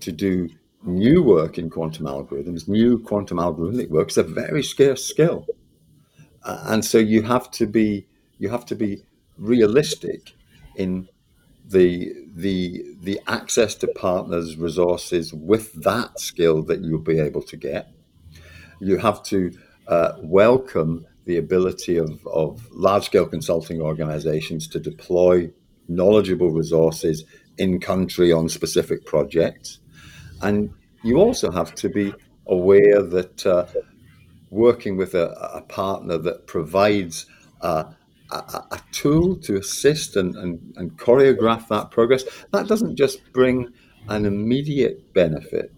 to 0.00 0.12
do 0.12 0.48
new 0.82 1.22
work 1.22 1.58
in 1.58 1.68
quantum 1.68 2.06
algorithms 2.06 2.66
new 2.66 2.98
quantum 2.98 3.38
algorithmic 3.38 3.90
work 3.90 4.10
is 4.10 4.18
a 4.18 4.22
very 4.22 4.62
scarce 4.62 5.04
skill. 5.04 5.46
Uh, 6.42 6.64
and 6.68 6.84
so 6.84 6.98
you 6.98 7.22
have 7.22 7.50
to 7.50 7.66
be 7.66 8.06
you 8.38 8.48
have 8.48 8.66
to 8.66 8.74
be 8.74 9.02
realistic 9.38 10.32
in 10.76 11.08
the 11.70 12.12
the 12.34 12.84
the 13.00 13.20
access 13.26 13.74
to 13.76 13.86
partners 13.88 14.56
resources 14.56 15.32
with 15.32 15.72
that 15.82 16.18
skill 16.18 16.62
that 16.64 16.80
you'll 16.82 16.98
be 16.98 17.20
able 17.20 17.42
to 17.42 17.56
get. 17.56 17.92
You 18.80 18.98
have 18.98 19.22
to 19.24 19.52
uh, 19.86 20.12
welcome 20.18 21.06
the 21.26 21.36
ability 21.36 21.96
of, 21.96 22.26
of 22.26 22.66
large 22.72 23.04
scale 23.04 23.26
consulting 23.26 23.80
organizations 23.80 24.66
to 24.68 24.80
deploy 24.80 25.50
knowledgeable 25.88 26.50
resources 26.50 27.24
in 27.58 27.78
country 27.78 28.32
on 28.32 28.48
specific 28.48 29.04
projects. 29.04 29.80
And 30.40 30.70
you 31.04 31.18
also 31.18 31.50
have 31.50 31.74
to 31.76 31.88
be 31.88 32.14
aware 32.46 33.02
that 33.02 33.46
uh, 33.46 33.66
working 34.50 34.96
with 34.96 35.14
a, 35.14 35.30
a, 35.54 35.62
partner 35.62 36.18
that 36.18 36.46
provides 36.46 37.26
uh, 37.60 37.84
a, 38.32 38.64
a, 38.72 38.80
tool 38.92 39.36
to 39.36 39.56
assist 39.56 40.16
and, 40.16 40.36
and, 40.36 40.74
and 40.76 40.96
choreograph 40.98 41.68
that 41.68 41.90
progress, 41.90 42.24
that 42.52 42.66
doesn't 42.66 42.96
just 42.96 43.20
bring 43.32 43.72
an 44.08 44.24
immediate 44.24 45.12
benefit, 45.14 45.72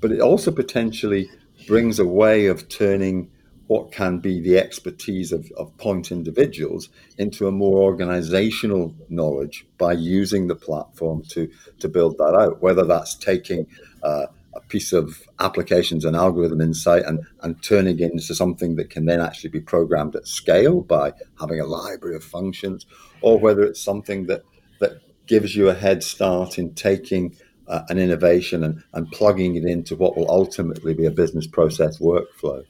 but 0.00 0.12
it 0.12 0.20
also 0.20 0.50
potentially 0.50 1.28
brings 1.66 1.98
a 1.98 2.06
way 2.06 2.46
of 2.46 2.68
turning 2.68 3.30
what 3.66 3.90
can 3.90 4.18
be 4.18 4.40
the 4.40 4.58
expertise 4.58 5.32
of, 5.32 5.50
of 5.56 5.76
point 5.78 6.12
individuals 6.12 6.88
into 7.18 7.48
a 7.48 7.52
more 7.52 7.78
organizational 7.82 8.94
knowledge 9.08 9.66
by 9.76 9.92
using 9.92 10.46
the 10.46 10.54
platform 10.54 11.22
to, 11.28 11.50
to 11.80 11.88
build 11.88 12.16
that 12.18 12.36
out, 12.38 12.62
whether 12.62 12.84
that's 12.84 13.16
taking 13.16 13.66
uh, 14.02 14.26
a 14.56 14.60
piece 14.68 14.92
of 14.92 15.22
applications 15.38 16.04
and 16.04 16.16
algorithm 16.16 16.60
insight 16.60 17.04
and, 17.04 17.24
and 17.42 17.62
turning 17.62 17.98
it 17.98 18.12
into 18.12 18.34
something 18.34 18.76
that 18.76 18.90
can 18.90 19.04
then 19.06 19.20
actually 19.20 19.50
be 19.50 19.60
programmed 19.60 20.16
at 20.16 20.26
scale 20.26 20.80
by 20.80 21.12
having 21.38 21.60
a 21.60 21.66
library 21.66 22.16
of 22.16 22.24
functions, 22.24 22.86
or 23.20 23.38
whether 23.38 23.62
it's 23.62 23.80
something 23.80 24.26
that, 24.26 24.42
that 24.80 24.92
gives 25.26 25.54
you 25.54 25.68
a 25.68 25.74
head 25.74 26.02
start 26.02 26.58
in 26.58 26.74
taking 26.74 27.36
uh, 27.68 27.82
an 27.88 27.98
innovation 27.98 28.62
and, 28.64 28.82
and 28.92 29.10
plugging 29.10 29.56
it 29.56 29.64
into 29.64 29.96
what 29.96 30.16
will 30.16 30.30
ultimately 30.30 30.94
be 30.94 31.06
a 31.06 31.10
business 31.10 31.46
process 31.46 31.98
workflow. 31.98 32.64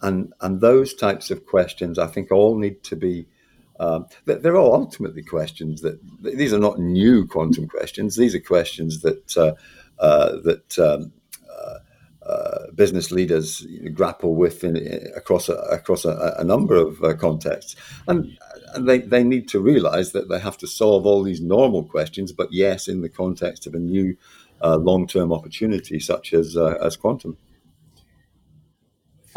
And, 0.00 0.32
and 0.40 0.60
those 0.60 0.94
types 0.94 1.30
of 1.30 1.44
questions, 1.44 1.98
I 1.98 2.06
think, 2.06 2.30
all 2.30 2.56
need 2.56 2.82
to 2.84 2.96
be. 2.96 3.26
Um, 3.80 4.06
they're 4.24 4.56
all 4.56 4.74
ultimately 4.74 5.22
questions 5.22 5.82
that 5.82 6.00
these 6.20 6.52
are 6.52 6.58
not 6.58 6.80
new 6.80 7.26
quantum 7.26 7.68
questions. 7.68 8.16
These 8.16 8.34
are 8.34 8.40
questions 8.40 9.02
that 9.02 9.36
uh, 9.36 9.54
uh, 10.00 10.36
that 10.42 10.78
um, 10.78 11.12
uh, 12.48 12.56
uh, 12.56 12.70
business 12.72 13.10
leaders 13.10 13.66
grapple 13.92 14.34
with 14.34 14.64
in, 14.64 14.76
across 15.16 15.48
a, 15.48 15.54
across 15.54 16.04
a, 16.04 16.34
a 16.38 16.44
number 16.44 16.76
of 16.76 17.02
uh, 17.02 17.14
contexts, 17.14 17.76
and 18.06 18.38
and 18.74 18.88
they, 18.88 18.98
they 18.98 19.24
need 19.24 19.48
to 19.48 19.60
realize 19.60 20.12
that 20.12 20.28
they 20.28 20.38
have 20.38 20.58
to 20.58 20.66
solve 20.66 21.06
all 21.06 21.22
these 21.22 21.40
normal 21.40 21.84
questions, 21.84 22.32
but 22.32 22.52
yes, 22.52 22.88
in 22.88 23.00
the 23.00 23.08
context 23.08 23.66
of 23.66 23.74
a 23.74 23.78
new 23.78 24.16
uh, 24.62 24.76
long 24.76 25.06
term 25.06 25.32
opportunity 25.32 25.98
such 25.98 26.32
as 26.32 26.56
as 26.56 26.96
quantum 26.96 27.36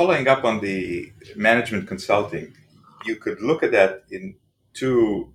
following 0.01 0.27
up 0.27 0.43
on 0.43 0.61
the 0.61 1.11
management 1.35 1.87
consulting, 1.87 2.51
you 3.05 3.15
could 3.15 3.39
look 3.39 3.61
at 3.61 3.71
that 3.71 4.03
in 4.09 4.35
two 4.73 5.31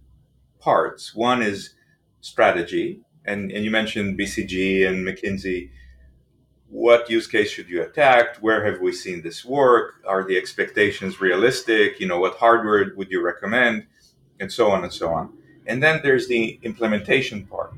parts. 0.59 1.15
One 1.15 1.41
is 1.41 1.75
strategy, 2.21 3.01
and, 3.25 3.53
and 3.53 3.65
you 3.65 3.71
mentioned 3.71 4.19
BCG 4.19 4.85
and 4.85 5.07
McKinsey. 5.07 5.71
What 6.69 7.09
use 7.09 7.27
case 7.27 7.51
should 7.51 7.69
you 7.69 7.83
attack? 7.83 8.39
Where 8.39 8.65
have 8.65 8.81
we 8.81 8.93
seen 8.93 9.23
this 9.23 9.45
work? 9.45 10.03
Are 10.07 10.25
the 10.25 10.37
expectations 10.37 11.21
realistic? 11.21 12.01
You 12.01 12.09
know, 12.09 12.19
what 12.19 12.37
hardware 12.37 12.93
would 12.97 13.11
you 13.11 13.23
recommend? 13.23 13.87
And 14.41 14.53
so 14.53 14.71
on 14.71 14.83
and 14.83 14.93
so 14.93 15.13
on. 15.13 15.33
And 15.67 15.83
then 15.83 16.01
there's 16.03 16.29
the 16.29 16.59
implementation 16.63 17.47
part. 17.47 17.75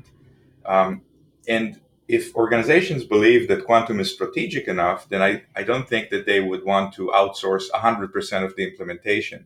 Um, 0.65 1.01
and 1.47 1.79
if 2.07 2.35
organizations 2.35 3.03
believe 3.03 3.47
that 3.47 3.65
quantum 3.65 3.99
is 3.99 4.11
strategic 4.11 4.67
enough, 4.67 5.07
then 5.09 5.21
I, 5.21 5.43
I 5.55 5.61
don't 5.61 5.87
think 5.87 6.09
that 6.09 6.25
they 6.25 6.39
would 6.39 6.65
want 6.65 6.93
to 6.95 7.11
outsource 7.13 7.69
100% 7.69 8.43
of 8.43 8.55
the 8.55 8.63
implementation 8.63 9.45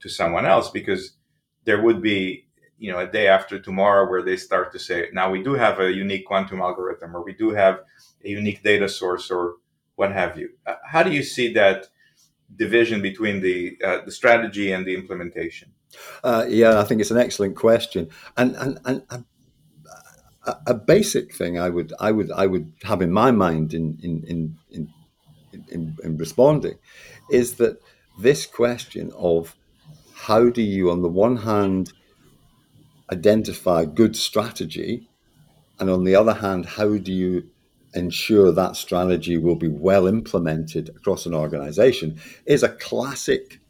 to 0.00 0.08
someone 0.08 0.46
else 0.46 0.70
because 0.70 1.14
there 1.64 1.82
would 1.82 2.00
be, 2.00 2.46
you 2.84 2.92
know, 2.92 2.98
a 2.98 3.06
day 3.06 3.28
after 3.28 3.58
tomorrow 3.58 4.08
where 4.10 4.22
they 4.22 4.36
start 4.36 4.70
to 4.70 4.78
say, 4.78 5.08
now 5.14 5.30
we 5.30 5.42
do 5.42 5.54
have 5.54 5.80
a 5.80 5.90
unique 5.90 6.26
quantum 6.26 6.60
algorithm 6.60 7.16
or 7.16 7.24
we 7.24 7.32
do 7.32 7.48
have 7.50 7.80
a 8.22 8.28
unique 8.28 8.62
data 8.62 8.88
source 8.90 9.30
or 9.30 9.54
what 9.96 10.12
have 10.12 10.38
you. 10.38 10.50
Uh, 10.66 10.74
how 10.84 11.02
do 11.02 11.10
you 11.10 11.22
see 11.22 11.50
that 11.54 11.86
division 12.54 13.00
between 13.00 13.40
the, 13.40 13.78
uh, 13.82 14.00
the 14.04 14.12
strategy 14.12 14.70
and 14.70 14.84
the 14.84 14.94
implementation? 14.94 15.72
Uh, 16.22 16.44
yeah, 16.46 16.78
I 16.78 16.84
think 16.84 17.00
it's 17.00 17.10
an 17.10 17.16
excellent 17.26 17.56
question. 17.56 18.10
And, 18.36 18.54
and, 18.56 18.78
and 18.84 19.24
a, 20.46 20.56
a, 20.66 20.74
basic 20.74 21.34
thing 21.34 21.58
I 21.58 21.70
would 21.70 21.94
I 21.98 22.10
would 22.12 22.30
I 22.32 22.46
would 22.46 22.70
have 22.82 23.00
in 23.00 23.10
my 23.10 23.30
mind 23.30 23.72
in 23.72 23.98
in 24.02 24.22
in 24.32 24.38
in, 24.70 24.82
in, 25.70 25.96
in 26.04 26.18
responding 26.18 26.76
is 27.30 27.54
that 27.54 27.80
this 28.20 28.44
question 28.44 29.10
of 29.16 29.56
how 30.14 30.50
do 30.50 30.60
you 30.60 30.90
on 30.90 31.00
the 31.00 31.08
one 31.08 31.38
hand 31.38 31.94
identify 33.12 33.84
good 33.84 34.16
strategy 34.16 35.08
and 35.78 35.90
on 35.90 36.04
the 36.04 36.14
other 36.14 36.34
hand 36.34 36.64
how 36.64 36.96
do 36.96 37.12
you 37.12 37.48
ensure 37.94 38.50
that 38.50 38.76
strategy 38.76 39.36
will 39.36 39.56
be 39.56 39.68
well 39.68 40.06
implemented 40.06 40.88
across 40.88 41.26
an 41.26 41.34
organization 41.34 42.18
is 42.46 42.62
a 42.62 42.68
classic 42.68 43.60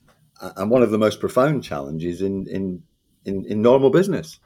and 0.40 0.70
one 0.70 0.82
of 0.82 0.90
the 0.90 0.98
most 0.98 1.20
profound 1.20 1.62
challenges 1.62 2.22
in 2.22 2.46
in 2.48 2.82
in, 3.24 3.44
in 3.46 3.62
normal 3.62 3.90
business 3.90 4.38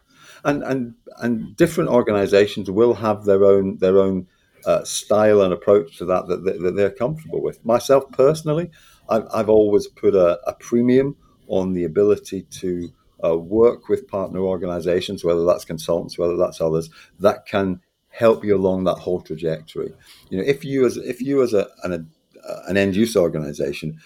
and 0.45 0.63
and 0.63 0.95
and 1.19 1.57
different 1.57 1.91
organisations 1.91 2.71
will 2.71 2.95
have 2.95 3.25
their 3.25 3.45
own 3.45 3.77
their 3.79 3.99
own 3.99 4.27
uh, 4.67 4.85
style 4.85 5.41
and 5.43 5.53
approach 5.53 5.99
to 5.99 6.05
that 6.05 6.27
that, 6.29 6.45
that 6.45 6.75
they're 6.77 6.91
comfortable 6.91 7.43
with. 7.43 7.65
Myself 7.65 8.11
personally, 8.13 8.71
I've, 9.09 9.27
I've 9.33 9.49
always 9.49 9.87
put 9.87 10.15
a, 10.15 10.39
a, 10.49 10.55
premium 10.55 11.17
on 11.47 11.73
the 11.73 11.85
ability 11.85 12.43
to 12.43 12.93
uh, 13.25 13.37
work 13.37 13.89
with 13.89 14.09
partner 14.09 14.41
organisations, 14.41 15.25
whether 15.25 15.45
that's 15.45 15.65
consultants, 15.65 16.19
whether 16.19 16.37
that's 16.37 16.61
others, 16.61 16.91
that 17.19 17.47
can 17.47 17.81
help 18.11 18.45
you 18.45 18.57
along 18.57 18.85
that 18.85 18.97
whole 18.97 19.21
trajectory. 19.21 19.93
You 20.31 20.39
know, 20.39 20.45
if 20.45 20.65
you 20.65 20.87
as 20.87 20.97
if 20.97 21.21
you 21.21 21.43
as 21.43 21.55
a, 21.55 21.69
an, 21.85 22.11
a, 22.45 22.55
an 22.69 22.77
end 22.77 22.97
use 22.97 23.17
organisation 23.17 23.99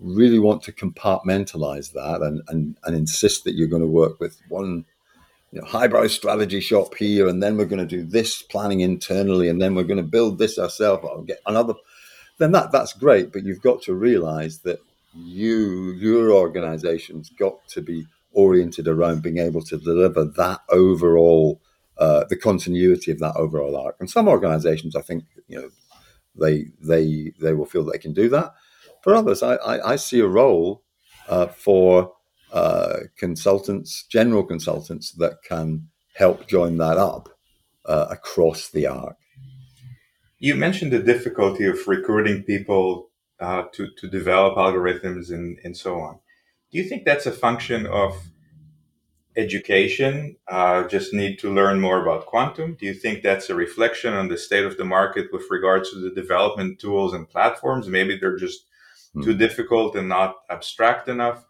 really 0.00 0.38
want 0.38 0.62
to 0.62 0.72
compartmentalize 0.72 1.92
that 1.92 2.22
and, 2.22 2.40
and, 2.48 2.76
and 2.84 2.96
insist 2.96 3.44
that 3.44 3.54
you're 3.54 3.66
going 3.68 3.82
to 3.82 3.88
work 3.88 4.20
with 4.20 4.40
one 4.48 4.84
you 5.50 5.60
know, 5.60 5.66
highbrow 5.66 6.06
strategy 6.06 6.60
shop 6.60 6.94
here, 6.94 7.26
and 7.26 7.42
then 7.42 7.56
we're 7.56 7.64
going 7.64 7.86
to 7.86 7.96
do 7.96 8.04
this 8.04 8.42
planning 8.42 8.80
internally, 8.80 9.48
and 9.48 9.60
then 9.60 9.74
we're 9.74 9.82
going 9.82 9.96
to 9.96 10.02
build 10.02 10.38
this 10.38 10.58
ourselves. 10.58 11.04
I'll 11.04 11.22
get 11.22 11.40
another. 11.46 11.74
Then 12.38 12.52
that 12.52 12.70
that's 12.70 12.92
great, 12.92 13.32
but 13.32 13.44
you've 13.44 13.62
got 13.62 13.82
to 13.82 13.94
realise 13.94 14.58
that 14.58 14.78
you 15.14 15.92
your 15.92 16.32
organisation's 16.32 17.30
got 17.30 17.66
to 17.68 17.80
be 17.80 18.06
oriented 18.32 18.88
around 18.88 19.22
being 19.22 19.38
able 19.38 19.62
to 19.62 19.78
deliver 19.78 20.24
that 20.24 20.60
overall, 20.68 21.60
uh, 21.98 22.24
the 22.28 22.36
continuity 22.36 23.10
of 23.10 23.18
that 23.18 23.36
overall 23.36 23.76
arc. 23.76 23.96
And 24.00 24.10
some 24.10 24.28
organisations, 24.28 24.94
I 24.94 25.02
think, 25.02 25.24
you 25.46 25.60
know, 25.60 25.70
they 26.34 26.66
they 26.80 27.32
they 27.40 27.52
will 27.52 27.66
feel 27.66 27.84
they 27.84 27.98
can 27.98 28.12
do 28.12 28.28
that. 28.28 28.54
For 29.02 29.14
others, 29.14 29.42
I 29.42 29.56
I, 29.56 29.92
I 29.92 29.96
see 29.96 30.20
a 30.20 30.28
role 30.28 30.82
uh, 31.28 31.48
for 31.48 32.12
uh, 32.52 33.00
consultants, 33.16 34.04
general 34.04 34.44
consultants 34.44 35.12
that 35.12 35.42
can 35.42 35.88
help 36.14 36.46
join 36.48 36.78
that 36.78 36.96
up 36.96 37.28
uh, 37.84 38.06
across 38.10 38.68
the 38.70 38.86
arc. 38.86 39.16
You 40.38 40.54
mentioned 40.54 40.92
the 40.92 41.00
difficulty 41.00 41.64
of 41.66 41.86
recruiting 41.88 42.44
people 42.44 43.10
uh, 43.40 43.64
to, 43.72 43.88
to 43.98 44.08
develop 44.08 44.56
algorithms 44.56 45.30
and, 45.30 45.58
and 45.64 45.76
so 45.76 46.00
on. 46.00 46.20
Do 46.70 46.78
you 46.78 46.84
think 46.84 47.04
that's 47.04 47.26
a 47.26 47.32
function 47.32 47.86
of 47.86 48.16
education? 49.36 50.36
Uh, 50.46 50.86
just 50.88 51.14
need 51.14 51.38
to 51.38 51.52
learn 51.52 51.80
more 51.80 52.02
about 52.02 52.26
quantum? 52.26 52.76
Do 52.78 52.86
you 52.86 52.94
think 52.94 53.22
that's 53.22 53.50
a 53.50 53.54
reflection 53.54 54.14
on 54.14 54.28
the 54.28 54.36
state 54.36 54.64
of 54.64 54.76
the 54.76 54.84
market 54.84 55.28
with 55.32 55.44
regards 55.50 55.90
to 55.90 56.00
the 56.00 56.10
development 56.10 56.78
tools 56.78 57.14
and 57.14 57.28
platforms? 57.28 57.88
Maybe 57.88 58.18
they're 58.18 58.36
just 58.36 58.66
hmm. 59.14 59.22
too 59.22 59.36
difficult 59.36 59.96
and 59.96 60.08
not 60.08 60.36
abstract 60.50 61.08
enough 61.08 61.44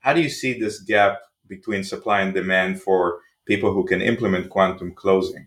how 0.00 0.14
do 0.14 0.20
you 0.20 0.28
see 0.28 0.58
this 0.58 0.80
gap 0.80 1.20
between 1.46 1.84
supply 1.84 2.20
and 2.20 2.34
demand 2.34 2.82
for 2.82 3.20
people 3.46 3.72
who 3.72 3.86
can 3.86 4.00
implement 4.00 4.50
quantum 4.50 4.92
closing? 4.94 5.46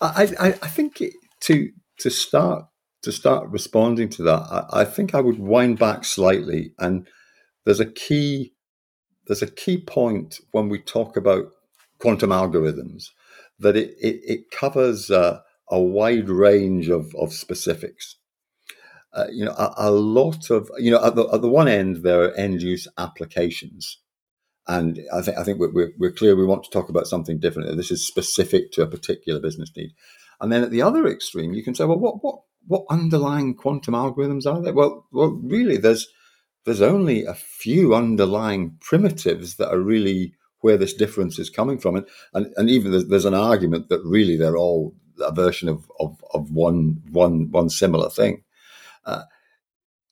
I, 0.00 0.34
I, 0.40 0.48
I 0.48 0.68
think 0.68 1.02
to 1.40 1.70
to 1.98 2.10
start 2.10 2.64
to 3.02 3.12
start 3.12 3.48
responding 3.48 4.08
to 4.10 4.22
that, 4.22 4.42
I, 4.50 4.80
I, 4.80 4.84
think 4.84 5.14
I 5.14 5.20
would 5.20 5.38
wind 5.38 5.78
back 5.78 6.04
slightly. 6.04 6.72
And 6.78 7.08
there's 7.64 7.80
a 7.80 7.90
key 7.90 8.54
there's 9.26 9.42
a 9.42 9.50
key 9.50 9.78
point 9.78 10.40
when 10.50 10.68
we 10.68 10.78
talk 10.78 11.16
about 11.16 11.46
quantum 11.98 12.30
algorithms 12.30 13.06
that 13.58 13.76
it 13.76 13.94
it, 14.00 14.20
it 14.24 14.50
covers 14.50 15.10
uh, 15.10 15.40
a 15.72 15.80
wide 15.80 16.28
range 16.28 16.88
of, 16.88 17.14
of 17.16 17.32
specifics. 17.32 18.16
Uh, 19.14 19.26
you 19.30 19.44
know, 19.44 19.52
a, 19.52 19.74
a, 19.76 19.90
lot 19.90 20.50
of, 20.50 20.70
you 20.78 20.90
know, 20.90 21.04
at 21.04 21.14
the, 21.14 21.28
at 21.32 21.42
the 21.42 21.48
one 21.48 21.68
end, 21.68 21.96
there 22.02 22.22
are 22.22 22.34
end 22.34 22.62
use 22.62 22.88
applications. 22.96 23.98
And 24.68 25.00
I 25.12 25.22
think 25.22 25.36
I 25.38 25.42
think 25.42 25.58
we're, 25.58 25.90
we're 25.98 26.12
clear 26.12 26.36
we 26.36 26.46
want 26.46 26.62
to 26.64 26.70
talk 26.70 26.88
about 26.88 27.08
something 27.08 27.40
different. 27.40 27.76
This 27.76 27.90
is 27.90 28.06
specific 28.06 28.70
to 28.72 28.82
a 28.82 28.86
particular 28.86 29.40
business 29.40 29.70
need. 29.76 29.90
And 30.40 30.52
then 30.52 30.62
at 30.62 30.70
the 30.70 30.82
other 30.82 31.06
extreme, 31.08 31.52
you 31.52 31.64
can 31.64 31.74
say, 31.74 31.84
well, 31.84 31.98
what 31.98 32.22
what 32.22 32.40
what 32.68 32.84
underlying 32.88 33.56
quantum 33.56 33.94
algorithms 33.94 34.46
are 34.46 34.62
there? 34.62 34.72
Well, 34.72 35.06
well, 35.10 35.40
really, 35.42 35.78
there's 35.78 36.06
there's 36.64 36.82
only 36.82 37.24
a 37.24 37.34
few 37.34 37.94
underlying 37.94 38.76
primitives 38.80 39.56
that 39.56 39.70
are 39.70 39.80
really 39.80 40.34
where 40.60 40.76
this 40.76 40.94
difference 40.94 41.38
is 41.38 41.50
coming 41.50 41.78
from, 41.78 41.96
and 41.96 42.06
and, 42.34 42.52
and 42.56 42.70
even 42.70 42.92
there's, 42.92 43.08
there's 43.08 43.24
an 43.24 43.34
argument 43.34 43.88
that 43.88 44.02
really 44.04 44.36
they're 44.36 44.56
all 44.56 44.94
a 45.20 45.32
version 45.32 45.68
of 45.68 45.90
of, 45.98 46.22
of 46.32 46.50
one 46.50 47.02
one 47.10 47.50
one 47.50 47.68
similar 47.68 48.08
thing, 48.10 48.44
uh, 49.04 49.22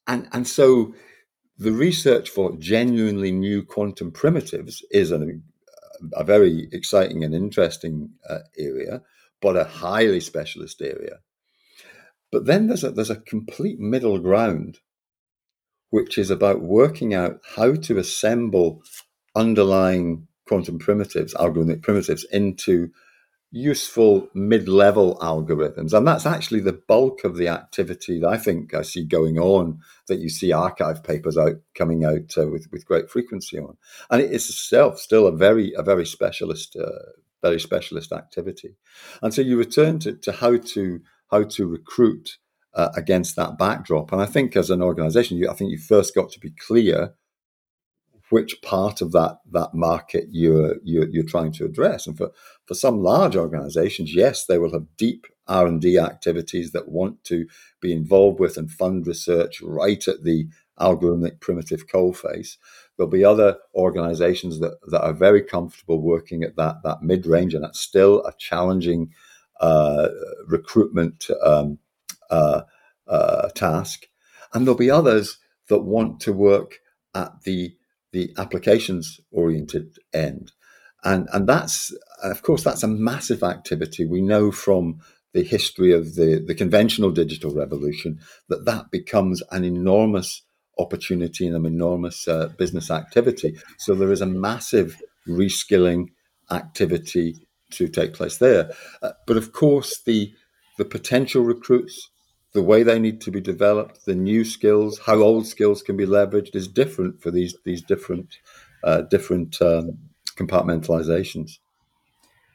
and 0.07 0.29
and 0.33 0.49
so 0.49 0.95
the 1.59 1.73
research 1.73 2.31
for 2.31 2.57
genuinely 2.57 3.31
new 3.31 3.63
quantum 3.63 4.11
primitives 4.11 4.83
is 4.91 5.11
an, 5.11 5.43
a 6.15 6.25
very 6.25 6.69
exciting 6.73 7.23
and 7.23 7.35
interesting 7.35 8.11
uh, 8.29 8.39
area, 8.59 9.03
but 9.43 9.57
a 9.57 9.65
highly 9.65 10.21
specialist 10.21 10.81
area. 10.81 11.19
But 12.33 12.47
then 12.47 12.69
there's 12.69 12.83
a, 12.83 12.91
there's 12.91 13.11
a 13.11 13.17
complete 13.17 13.79
middle 13.79 14.19
ground, 14.19 14.79
which 15.91 16.19
is 16.19 16.31
about 16.31 16.63
working 16.63 17.15
out 17.15 17.41
how 17.57 17.75
to 17.75 17.99
assemble 17.99 18.83
underlying 19.35 20.27
quantum 20.47 20.79
primitives, 20.79 21.35
algorithmic 21.35 21.83
primitives, 21.83 22.25
into 22.33 22.91
useful 23.53 24.29
mid-level 24.33 25.17
algorithms. 25.21 25.93
And 25.93 26.07
that's 26.07 26.27
actually 26.27 26.61
the 26.61 26.81
bulk 26.87 27.25
of 27.25 27.37
the 27.37 27.49
activity 27.49 28.21
that 28.21 28.29
i 28.29 28.37
think 28.37 28.75
i 28.75 28.83
see 28.83 29.05
going 29.05 29.39
on 29.39 29.81
that 30.07 30.21
you 30.21 30.29
see 30.29 30.51
arXiv 30.51 31.03
papers 31.03 31.37
out 31.37 31.57
coming 31.75 32.05
out 32.05 32.33
uh, 32.39 32.47
with, 32.47 32.69
with 32.71 32.87
great 32.87 33.11
frequency 33.11 33.59
on. 33.59 33.77
And 34.09 34.23
it 34.23 34.31
is 34.31 34.49
itself 34.49 35.01
still 35.01 35.27
a 35.27 35.33
very 35.33 35.73
a 35.77 35.83
very 35.83 36.07
specialist 36.07 36.77
uh, 36.77 37.11
very 37.43 37.59
specialist 37.59 38.13
activity. 38.13 38.77
And 39.23 39.33
so 39.33 39.43
you 39.43 39.57
return 39.57 39.99
to, 40.01 40.13
to 40.13 40.33
how 40.33 40.59
to 40.59 41.01
how 41.31 41.45
to 41.45 41.67
recruit 41.67 42.39
uh, 42.75 42.91
against 42.97 43.37
that 43.37 43.59
backdrop 43.59 44.13
and 44.13 44.23
i 44.23 44.27
think 44.27 44.57
as 44.57 44.71
an 44.71 44.83
organization 44.83 45.37
you, 45.37 45.49
i 45.49 45.55
think 45.55 45.71
you 45.71 45.79
first 45.79 46.15
got 46.15 46.31
to 46.31 46.41
be 46.41 46.51
clear 46.51 47.15
which 48.31 48.63
part 48.63 49.01
of 49.01 49.13
that 49.13 49.39
that 49.51 49.75
market 49.75 50.27
you're, 50.31 50.77
you're, 50.83 51.09
you're 51.11 51.25
trying 51.25 51.53
to 51.53 51.65
address. 51.65 52.07
And 52.07 52.17
for 52.17 52.31
for 52.65 52.75
some 52.75 53.03
large 53.03 53.37
organisations, 53.37 54.15
yes, 54.15 54.47
they 54.47 54.59
will 54.59 54.73
have 54.73 54.97
deep 54.97 55.27
R 55.47 55.67
and 55.67 55.81
D 55.81 55.99
activities 55.99 56.73
that 56.73 56.89
want 56.89 57.23
to 57.25 57.47
be 57.81 57.93
involved 57.93 58.41
with 58.41 58.57
and 58.57 58.71
fund 58.71 59.07
research 59.07 59.61
right 59.61 60.07
at 60.09 60.23
the 60.25 60.49
algorithmic 60.79 61.41
primitive 61.41 61.87
coalface. 61.89 62.57
There'll 62.97 63.11
be 63.11 63.25
other 63.25 63.59
organisations 63.75 64.61
that 64.61 64.79
that 64.89 65.03
are 65.03 65.13
very 65.13 65.43
comfortable 65.43 66.01
working 66.01 66.43
at 66.45 66.57
that 66.57 66.77
that 66.85 67.03
mid 67.03 67.27
range, 67.27 67.55
and 67.55 67.65
that's 67.65 67.81
still 67.81 68.25
a 68.25 68.33
challenging 68.39 69.11
uh, 69.61 70.09
recruitment 70.47 71.27
um, 71.45 71.79
uh, 72.31 72.63
uh, 73.07 73.49
task. 73.51 74.07
And 74.53 74.67
there'll 74.67 74.79
be 74.79 74.91
others 74.91 75.39
that 75.69 75.81
want 75.81 76.21
to 76.21 76.33
work 76.33 76.79
at 77.15 77.43
the 77.43 77.75
the 78.13 78.35
applications 78.39 79.21
oriented 79.31 79.97
end. 80.13 80.51
And, 81.05 81.29
and 81.33 81.49
that's, 81.49 81.95
of 82.23 82.43
course, 82.43 82.65
that's 82.65 82.83
a 82.83 82.89
massive 82.89 83.43
activity. 83.43 84.05
We 84.05 84.21
know 84.21 84.51
from 84.51 85.01
the 85.33 85.45
history 85.45 85.93
of 85.93 86.17
the, 86.17 86.43
the 86.45 86.55
conventional 86.55 87.13
digital 87.13 87.55
revolution 87.55 88.19
that 88.49 88.65
that 88.65 88.91
becomes 88.91 89.43
an 89.53 89.65
enormous 89.65 90.43
opportunity 90.79 91.47
and 91.47 91.55
an 91.55 91.67
enormous 91.67 92.27
uh, 92.27 92.49
business 92.59 92.91
activity. 92.91 93.57
So 93.79 93.95
there 93.95 94.11
is 94.11 94.21
a 94.21 94.27
massive 94.27 95.01
reskilling 95.29 96.09
activity 96.51 97.37
to 97.71 97.87
take 97.87 98.15
place 98.15 98.39
there. 98.39 98.73
Uh, 99.01 99.13
but 99.27 99.37
of 99.37 99.53
course, 99.53 100.03
the 100.05 100.33
the 100.79 100.85
potential 100.85 101.43
recruits 101.43 102.09
the 102.53 102.63
way 102.63 102.83
they 102.83 102.99
need 102.99 103.21
to 103.23 103.31
be 103.31 103.41
developed, 103.41 104.05
the 104.07 104.15
new 104.15 104.45
skills, 104.45 104.99
how 105.07 105.17
old 105.17 105.47
skills 105.47 105.83
can 105.83 105.97
be 105.97 106.07
leveraged 106.07 106.55
is 106.55 106.67
different 106.67 107.23
for 107.23 107.31
these 107.31 107.55
these 107.65 107.83
different 107.83 108.39
uh, 108.83 109.03
different 109.03 109.61
um, 109.63 109.99
compartmentalizations. 110.37 111.59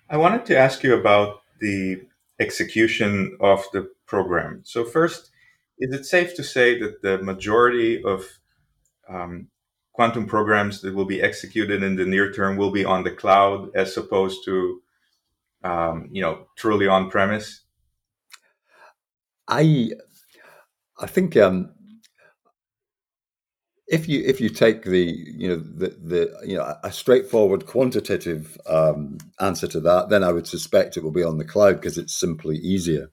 I 0.09 0.17
wanted 0.17 0.45
to 0.47 0.57
ask 0.57 0.83
you 0.83 0.93
about 0.95 1.41
the 1.61 2.01
execution 2.39 3.37
of 3.39 3.63
the 3.73 3.89
program. 4.05 4.61
So 4.63 4.83
first, 4.83 5.31
is 5.79 5.93
it 5.93 6.05
safe 6.05 6.35
to 6.35 6.43
say 6.43 6.79
that 6.79 7.01
the 7.01 7.17
majority 7.19 8.03
of 8.03 8.25
um, 9.09 9.47
quantum 9.93 10.25
programs 10.25 10.81
that 10.81 10.93
will 10.93 11.05
be 11.05 11.21
executed 11.21 11.81
in 11.81 11.95
the 11.95 12.05
near 12.05 12.31
term 12.31 12.57
will 12.57 12.71
be 12.71 12.85
on 12.85 13.03
the 13.03 13.11
cloud 13.11 13.69
as 13.75 13.95
opposed 13.95 14.43
to 14.45 14.81
um, 15.63 16.09
you 16.11 16.21
know 16.21 16.47
truly 16.57 16.87
on 16.87 17.09
premise? 17.09 17.64
I 19.47 19.91
I 20.99 21.07
think 21.07 21.37
um, 21.37 21.71
if 23.87 24.07
you 24.09 24.23
if 24.25 24.41
you 24.41 24.49
take 24.49 24.83
the 24.83 25.03
you 25.03 25.47
know 25.47 25.57
the 25.57 25.89
the 25.89 26.47
you 26.47 26.57
know 26.57 26.75
a 26.83 26.91
straightforward 26.91 27.65
quantitative 27.67 28.57
um, 28.67 29.17
answer 29.39 29.67
to 29.67 29.79
that, 29.81 30.09
then 30.09 30.23
I 30.23 30.31
would 30.31 30.47
suspect 30.47 30.97
it 30.97 31.03
will 31.03 31.11
be 31.11 31.23
on 31.23 31.37
the 31.37 31.45
cloud 31.45 31.75
because 31.75 31.97
it's 31.97 32.17
simply 32.17 32.57
easier. 32.57 33.11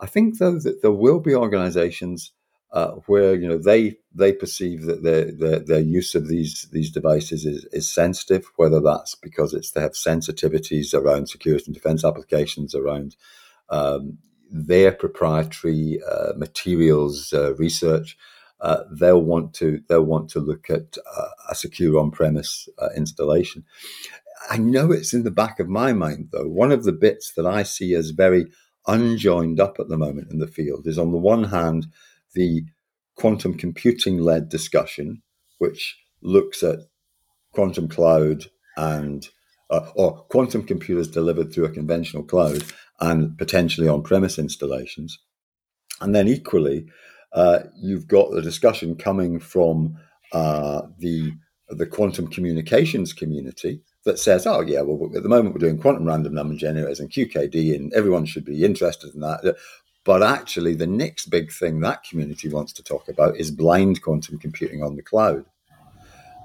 I 0.00 0.06
think 0.06 0.38
though 0.38 0.58
that 0.58 0.82
there 0.82 0.92
will 0.92 1.20
be 1.20 1.34
organisations 1.34 2.32
uh, 2.72 2.92
where 3.06 3.34
you 3.34 3.46
know 3.46 3.58
they 3.58 3.96
they 4.14 4.32
perceive 4.32 4.82
that 4.82 5.02
their, 5.02 5.30
their 5.30 5.58
their 5.60 5.80
use 5.80 6.14
of 6.14 6.28
these 6.28 6.66
these 6.72 6.90
devices 6.90 7.44
is, 7.44 7.64
is 7.72 7.92
sensitive, 7.92 8.50
whether 8.56 8.80
that's 8.80 9.14
because 9.14 9.52
it's 9.52 9.70
they 9.70 9.82
have 9.82 9.92
sensitivities 9.92 10.94
around 10.94 11.28
security 11.28 11.64
and 11.66 11.74
defence 11.74 12.04
applications 12.04 12.74
around 12.74 13.16
um, 13.68 14.18
their 14.54 14.92
proprietary 14.92 16.00
uh, 16.08 16.32
materials 16.36 17.32
uh, 17.32 17.54
research, 17.56 18.16
uh, 18.60 18.84
they'll 18.90 19.20
want 19.20 19.52
to 19.52 19.82
they'll 19.88 20.04
want 20.04 20.30
to 20.30 20.38
look 20.38 20.70
at 20.70 20.96
a 21.50 21.54
secure 21.54 21.98
on-premise 21.98 22.68
installation. 22.96 23.64
I 24.48 24.58
know 24.58 24.92
it's 24.92 25.12
in 25.12 25.24
the 25.24 25.30
back 25.30 25.58
of 25.58 25.68
my 25.68 25.92
mind 25.92 26.28
though. 26.32 26.48
One 26.48 26.70
of 26.70 26.84
the 26.84 26.92
bits 26.92 27.32
that 27.32 27.46
I 27.46 27.64
see 27.64 27.94
as 27.94 28.10
very 28.10 28.46
unjoined 28.86 29.58
up 29.58 29.80
at 29.80 29.88
the 29.88 29.98
moment 29.98 30.30
in 30.30 30.38
the 30.38 30.46
field 30.46 30.86
is 30.86 30.98
on 30.98 31.10
the 31.10 31.18
one 31.18 31.44
hand 31.44 31.88
the 32.34 32.62
quantum 33.16 33.54
computing 33.54 34.18
led 34.18 34.48
discussion, 34.48 35.22
which 35.58 35.98
looks 36.22 36.62
at 36.62 36.78
quantum 37.52 37.88
cloud 37.88 38.44
and 38.76 39.28
uh, 39.70 39.90
or 39.96 40.18
quantum 40.28 40.62
computers 40.62 41.08
delivered 41.08 41.52
through 41.52 41.64
a 41.64 41.70
conventional 41.70 42.22
cloud 42.22 42.62
and 43.00 43.36
potentially 43.36 43.88
on 43.88 44.02
premise 44.02 44.38
installations. 44.38 45.18
And 46.00 46.14
then 46.14 46.28
equally, 46.28 46.86
uh, 47.32 47.60
you've 47.76 48.06
got 48.06 48.30
the 48.30 48.42
discussion 48.42 48.96
coming 48.96 49.40
from 49.40 49.96
uh, 50.32 50.82
the 50.98 51.32
the 51.70 51.86
quantum 51.86 52.28
communications 52.28 53.12
community 53.12 53.80
that 54.04 54.18
says, 54.18 54.46
"Oh 54.46 54.60
yeah, 54.60 54.82
well 54.82 55.10
at 55.16 55.22
the 55.22 55.28
moment 55.28 55.54
we're 55.54 55.60
doing 55.60 55.78
quantum 55.78 56.04
random 56.04 56.34
number 56.34 56.54
generators 56.54 57.00
and 57.00 57.10
QKD, 57.10 57.74
and 57.74 57.92
everyone 57.94 58.26
should 58.26 58.44
be 58.44 58.64
interested 58.64 59.14
in 59.14 59.20
that." 59.20 59.56
But 60.04 60.22
actually, 60.22 60.74
the 60.74 60.86
next 60.86 61.26
big 61.26 61.50
thing 61.50 61.80
that 61.80 62.04
community 62.04 62.48
wants 62.48 62.72
to 62.74 62.82
talk 62.82 63.08
about 63.08 63.38
is 63.38 63.50
blind 63.50 64.02
quantum 64.02 64.38
computing 64.38 64.82
on 64.82 64.96
the 64.96 65.02
cloud. 65.02 65.46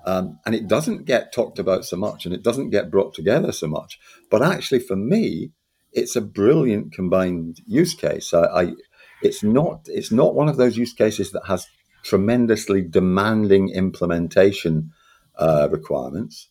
Um, 0.05 0.39
and 0.45 0.55
it 0.55 0.67
doesn't 0.67 1.05
get 1.05 1.33
talked 1.33 1.59
about 1.59 1.85
so 1.85 1.97
much 1.97 2.25
and 2.25 2.33
it 2.33 2.41
doesn't 2.41 2.69
get 2.69 2.89
brought 2.89 3.13
together 3.13 3.51
so 3.51 3.67
much. 3.67 3.99
But 4.31 4.41
actually, 4.41 4.79
for 4.79 4.95
me, 4.95 5.51
it's 5.91 6.15
a 6.15 6.21
brilliant 6.21 6.93
combined 6.93 7.61
use 7.65 7.93
case. 7.93 8.33
I, 8.33 8.43
I, 8.43 8.73
it's 9.21 9.43
not 9.43 9.87
it's 9.87 10.11
not 10.11 10.35
one 10.35 10.49
of 10.49 10.57
those 10.57 10.77
use 10.77 10.93
cases 10.93 11.31
that 11.31 11.45
has 11.47 11.67
tremendously 12.03 12.81
demanding 12.81 13.69
implementation 13.69 14.91
uh, 15.37 15.67
requirements, 15.71 16.49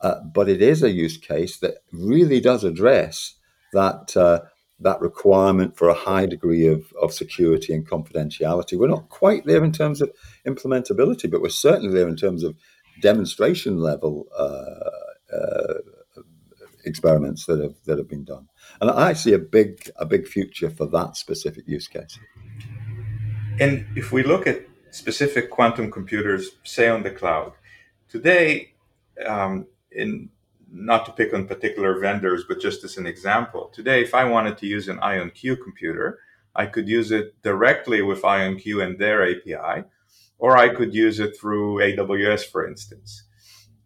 uh, 0.00 0.20
but 0.20 0.48
it 0.48 0.62
is 0.62 0.82
a 0.82 0.90
use 0.90 1.16
case 1.16 1.58
that 1.58 1.78
really 1.92 2.40
does 2.40 2.64
address 2.64 3.34
that 3.72 4.16
uh, 4.16 4.40
that 4.80 5.00
requirement 5.00 5.76
for 5.76 5.88
a 5.88 5.94
high 5.94 6.26
degree 6.26 6.66
of, 6.66 6.92
of 7.00 7.12
security 7.12 7.72
and 7.72 7.88
confidentiality. 7.88 8.78
We're 8.78 8.88
not 8.88 9.08
quite 9.08 9.44
there 9.46 9.64
in 9.64 9.72
terms 9.72 10.00
of 10.00 10.10
implementability, 10.46 11.30
but 11.30 11.40
we're 11.40 11.48
certainly 11.48 11.94
there 11.94 12.08
in 12.08 12.16
terms 12.16 12.42
of 12.42 12.56
demonstration 13.00 13.78
level 13.78 14.26
uh, 14.36 15.34
uh, 15.34 15.74
experiments 16.86 17.46
that 17.46 17.60
have 17.60 17.74
that 17.84 17.98
have 17.98 18.08
been 18.08 18.24
done. 18.24 18.48
And 18.80 18.90
I 18.90 19.12
see 19.12 19.32
a 19.32 19.38
big 19.38 19.90
a 19.96 20.06
big 20.06 20.26
future 20.26 20.70
for 20.70 20.86
that 20.86 21.16
specific 21.16 21.66
use 21.66 21.88
case. 21.88 22.18
And 23.60 23.86
if 23.96 24.12
we 24.12 24.22
look 24.22 24.46
at 24.46 24.66
specific 24.90 25.50
quantum 25.50 25.90
computers, 25.90 26.50
say 26.64 26.88
on 26.88 27.02
the 27.02 27.10
cloud, 27.10 27.52
today, 28.08 28.74
um, 29.24 29.66
in 29.90 30.30
not 30.70 31.06
to 31.06 31.12
pick 31.12 31.32
on 31.32 31.46
particular 31.46 32.00
vendors, 32.00 32.44
but 32.48 32.60
just 32.60 32.82
as 32.82 32.96
an 32.96 33.06
example, 33.06 33.70
today, 33.72 34.02
if 34.02 34.12
I 34.12 34.24
wanted 34.24 34.58
to 34.58 34.66
use 34.66 34.88
an 34.88 34.98
IonQ 34.98 35.62
computer, 35.62 36.18
I 36.56 36.66
could 36.66 36.88
use 36.88 37.12
it 37.12 37.40
directly 37.42 38.02
with 38.02 38.22
IonQ 38.22 38.84
and 38.84 38.98
their 38.98 39.22
API, 39.22 39.84
or 40.38 40.56
I 40.56 40.68
could 40.74 40.92
use 40.92 41.20
it 41.20 41.36
through 41.38 41.78
AWS, 41.78 42.44
for 42.50 42.66
instance. 42.66 43.24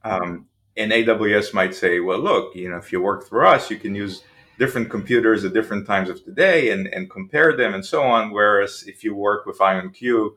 Um, 0.02 0.46
and 0.78 0.92
AWS 0.92 1.52
might 1.52 1.74
say, 1.74 1.98
well, 1.98 2.20
look, 2.20 2.54
you 2.54 2.70
know, 2.70 2.76
if 2.76 2.92
you 2.92 3.02
work 3.02 3.28
for 3.28 3.44
us, 3.44 3.70
you 3.70 3.76
can 3.76 3.94
use 3.94 4.22
different 4.58 4.90
computers 4.90 5.44
at 5.44 5.52
different 5.52 5.86
times 5.86 6.08
of 6.08 6.24
the 6.24 6.32
day 6.32 6.70
and, 6.70 6.86
and 6.86 7.10
compare 7.10 7.56
them 7.56 7.74
and 7.74 7.84
so 7.84 8.02
on. 8.02 8.30
Whereas 8.30 8.84
if 8.86 9.02
you 9.02 9.14
work 9.14 9.44
with 9.44 9.58
IonQ, 9.58 10.30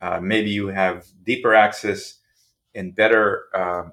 uh, 0.00 0.20
maybe 0.20 0.50
you 0.50 0.68
have 0.68 1.06
deeper 1.24 1.54
access 1.54 2.18
and 2.74 2.94
better 2.94 3.44
uh, 3.54 3.84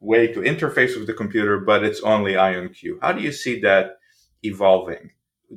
way 0.00 0.28
to 0.28 0.40
interface 0.40 0.96
with 0.96 1.06
the 1.06 1.14
computer, 1.14 1.58
but 1.58 1.84
it's 1.84 2.00
only 2.00 2.32
IonQ. 2.32 2.98
How 3.02 3.12
do 3.12 3.22
you 3.22 3.32
see 3.32 3.60
that 3.60 3.98
evolving? 4.42 5.10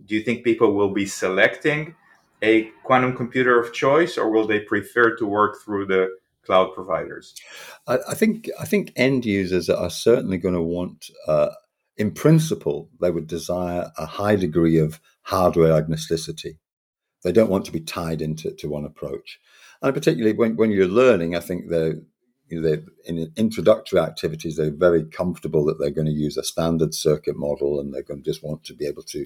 Do 0.06 0.15
you 0.15 0.22
think 0.22 0.43
people 0.43 0.74
will 0.74 0.93
be 0.93 1.06
selecting 1.06 1.96
a 2.41 2.63
quantum 2.84 3.15
computer 3.15 3.60
of 3.60 3.74
choice, 3.74 4.17
or 4.17 4.30
will 4.30 4.48
they 4.48 4.60
prefer 4.60 5.15
to 5.15 5.26
work 5.26 5.58
through 5.63 5.86
the 5.88 6.10
cloud 6.47 6.73
providers? 6.73 7.36
I, 7.86 7.99
I 8.10 8.15
think 8.15 8.49
I 8.60 8.65
think 8.65 8.91
end 8.95 9.25
users 9.25 9.69
are 9.69 9.89
certainly 9.89 10.38
going 10.38 10.55
to 10.55 10.62
want, 10.62 11.12
uh, 11.27 11.49
in 11.97 12.12
principle, 12.12 12.89
they 12.99 13.12
would 13.12 13.27
desire 13.27 13.91
a 13.97 14.05
high 14.05 14.38
degree 14.38 14.79
of 14.79 14.99
hardware 15.23 15.79
agnosticity. 15.79 16.57
They 17.23 17.31
don't 17.31 17.49
want 17.51 17.65
to 17.65 17.71
be 17.71 17.81
tied 17.81 18.21
into 18.21 18.51
to 18.51 18.69
one 18.69 18.86
approach, 18.86 19.39
and 19.81 19.93
particularly 19.93 20.36
when, 20.36 20.55
when 20.55 20.71
you're 20.71 20.88
learning, 20.88 21.36
I 21.36 21.41
think 21.41 21.69
the 21.69 22.05
you 22.49 22.62
know, 22.62 22.81
in 23.05 23.31
introductory 23.36 23.99
activities, 23.99 24.55
they're 24.55 24.71
very 24.71 25.03
comfortable 25.03 25.65
that 25.65 25.79
they're 25.79 25.91
going 25.91 26.07
to 26.07 26.13
use 26.13 26.38
a 26.38 26.43
standard 26.43 26.93
circuit 26.93 27.36
model, 27.36 27.79
and 27.79 27.93
they're 27.93 28.03
going 28.03 28.23
to 28.23 28.29
just 28.29 28.43
want 28.43 28.63
to 28.63 28.73
be 28.73 28.88
able 28.88 29.03
to 29.03 29.25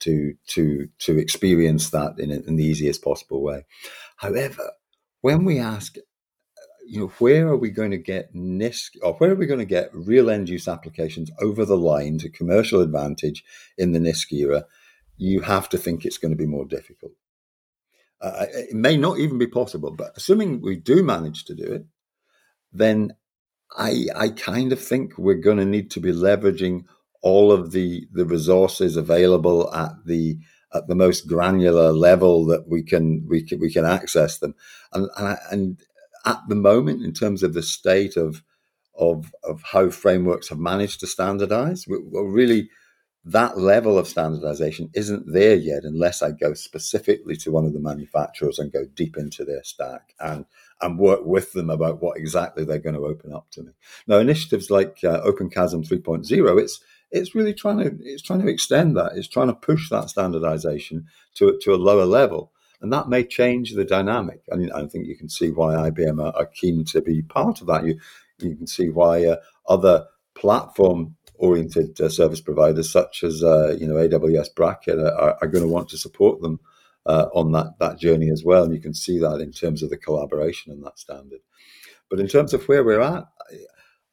to 0.00 0.34
to 0.48 0.88
to 0.98 1.18
experience 1.18 1.90
that 1.90 2.18
in, 2.18 2.30
in 2.30 2.56
the 2.56 2.64
easiest 2.64 3.02
possible 3.02 3.42
way. 3.42 3.64
However, 4.16 4.72
when 5.20 5.44
we 5.44 5.58
ask, 5.58 5.96
you 6.86 7.00
know, 7.00 7.12
where 7.18 7.48
are 7.48 7.56
we 7.56 7.70
going 7.70 7.90
to 7.90 7.98
get 7.98 8.34
NISQ 8.34 8.96
or 9.02 9.14
where 9.14 9.30
are 9.30 9.36
we 9.36 9.46
going 9.46 9.58
to 9.60 9.64
get 9.64 9.90
real 9.92 10.30
end 10.30 10.48
use 10.48 10.68
applications 10.68 11.30
over 11.40 11.64
the 11.64 11.76
line 11.76 12.18
to 12.18 12.28
commercial 12.28 12.80
advantage 12.80 13.44
in 13.78 13.92
the 13.92 13.98
NISQ 13.98 14.32
era? 14.32 14.64
You 15.16 15.40
have 15.40 15.68
to 15.70 15.78
think 15.78 16.04
it's 16.04 16.18
going 16.18 16.32
to 16.32 16.36
be 16.36 16.46
more 16.46 16.64
difficult. 16.64 17.12
Uh, 18.20 18.46
it 18.52 18.74
may 18.74 18.96
not 18.96 19.18
even 19.18 19.38
be 19.38 19.46
possible, 19.46 19.90
but 19.90 20.12
assuming 20.16 20.60
we 20.60 20.76
do 20.76 21.02
manage 21.02 21.44
to 21.44 21.54
do 21.54 21.64
it, 21.64 21.84
then 22.72 23.12
I 23.76 24.06
I 24.14 24.28
kind 24.28 24.72
of 24.72 24.80
think 24.80 25.18
we're 25.18 25.34
going 25.34 25.58
to 25.58 25.64
need 25.64 25.90
to 25.92 26.00
be 26.00 26.12
leveraging 26.12 26.84
all 27.20 27.50
of 27.50 27.72
the 27.72 28.06
the 28.12 28.24
resources 28.24 28.96
available 28.96 29.72
at 29.74 29.92
the 30.06 30.38
at 30.74 30.86
the 30.88 30.94
most 30.94 31.26
granular 31.26 31.92
level 31.92 32.46
that 32.46 32.68
we 32.68 32.82
can 32.82 33.26
we 33.28 33.42
can 33.42 33.60
we 33.60 33.72
can 33.72 33.84
access 33.84 34.38
them 34.38 34.54
and 34.92 35.08
and, 35.16 35.38
and 35.50 35.82
at 36.24 36.40
the 36.48 36.54
moment 36.54 37.02
in 37.02 37.12
terms 37.12 37.42
of 37.42 37.54
the 37.54 37.62
state 37.62 38.16
of 38.16 38.42
of 38.94 39.32
of 39.44 39.62
how 39.62 39.90
frameworks 39.90 40.48
have 40.48 40.58
managed 40.58 41.00
to 41.00 41.06
standardize 41.06 41.86
really 41.88 42.68
that 43.24 43.56
level 43.56 43.98
of 43.98 44.08
standardization 44.08 44.90
isn't 44.94 45.32
there 45.32 45.54
yet 45.54 45.84
unless 45.84 46.22
I 46.22 46.32
go 46.32 46.54
specifically 46.54 47.36
to 47.36 47.52
one 47.52 47.64
of 47.64 47.72
the 47.72 47.80
manufacturers 47.80 48.58
and 48.58 48.72
go 48.72 48.84
deep 48.94 49.16
into 49.16 49.44
their 49.44 49.62
stack 49.62 50.14
and 50.18 50.44
and 50.80 50.98
work 50.98 51.20
with 51.24 51.52
them 51.52 51.70
about 51.70 52.02
what 52.02 52.18
exactly 52.18 52.64
they're 52.64 52.78
going 52.78 52.96
to 52.96 53.06
open 53.06 53.32
up 53.32 53.48
to 53.52 53.62
me. 53.62 53.72
Now, 54.08 54.18
initiatives 54.18 54.70
like 54.70 54.98
uh, 55.04 55.20
OpenQASM 55.22 55.88
3.0, 55.88 56.60
it's 56.60 56.80
it's 57.12 57.34
really 57.34 57.54
trying 57.54 57.78
to 57.78 57.96
it's 58.00 58.22
trying 58.22 58.42
to 58.42 58.48
extend 58.48 58.96
that. 58.96 59.12
It's 59.14 59.28
trying 59.28 59.48
to 59.48 59.54
push 59.54 59.88
that 59.90 60.10
standardization 60.10 61.06
to 61.36 61.58
to 61.62 61.74
a 61.74 61.76
lower 61.76 62.06
level, 62.06 62.51
and 62.82 62.92
that 62.92 63.08
may 63.08 63.24
change 63.24 63.72
the 63.72 63.84
dynamic. 63.84 64.42
I 64.52 64.56
mean, 64.56 64.72
I 64.72 64.84
think 64.86 65.06
you 65.06 65.16
can 65.16 65.28
see 65.28 65.50
why 65.50 65.74
IBM 65.90 66.22
are, 66.22 66.36
are 66.36 66.46
keen 66.46 66.84
to 66.86 67.00
be 67.00 67.22
part 67.22 67.60
of 67.60 67.68
that. 67.68 67.86
You 67.86 67.98
you 68.38 68.56
can 68.56 68.66
see 68.66 68.88
why 68.88 69.24
uh, 69.24 69.36
other 69.68 70.06
platform 70.34 71.16
oriented 71.34 72.00
uh, 72.00 72.08
service 72.08 72.40
providers 72.40 72.90
such 72.90 73.22
as 73.22 73.42
uh, 73.42 73.76
you 73.78 73.86
know 73.86 73.94
AWS 73.94 74.52
Braket 74.54 74.98
are, 74.98 75.38
are 75.40 75.48
going 75.48 75.64
to 75.64 75.70
want 75.70 75.88
to 75.90 75.98
support 75.98 76.42
them 76.42 76.58
uh, 77.06 77.26
on 77.32 77.52
that 77.52 77.78
that 77.78 77.98
journey 77.98 78.30
as 78.30 78.44
well. 78.44 78.64
And 78.64 78.74
you 78.74 78.80
can 78.80 78.94
see 78.94 79.18
that 79.20 79.40
in 79.40 79.52
terms 79.52 79.82
of 79.82 79.90
the 79.90 79.96
collaboration 79.96 80.72
and 80.72 80.84
that 80.84 80.98
standard. 80.98 81.40
But 82.10 82.18
in 82.18 82.26
terms 82.26 82.52
of 82.52 82.68
where 82.68 82.84
we're 82.84 83.00
at, 83.00 83.24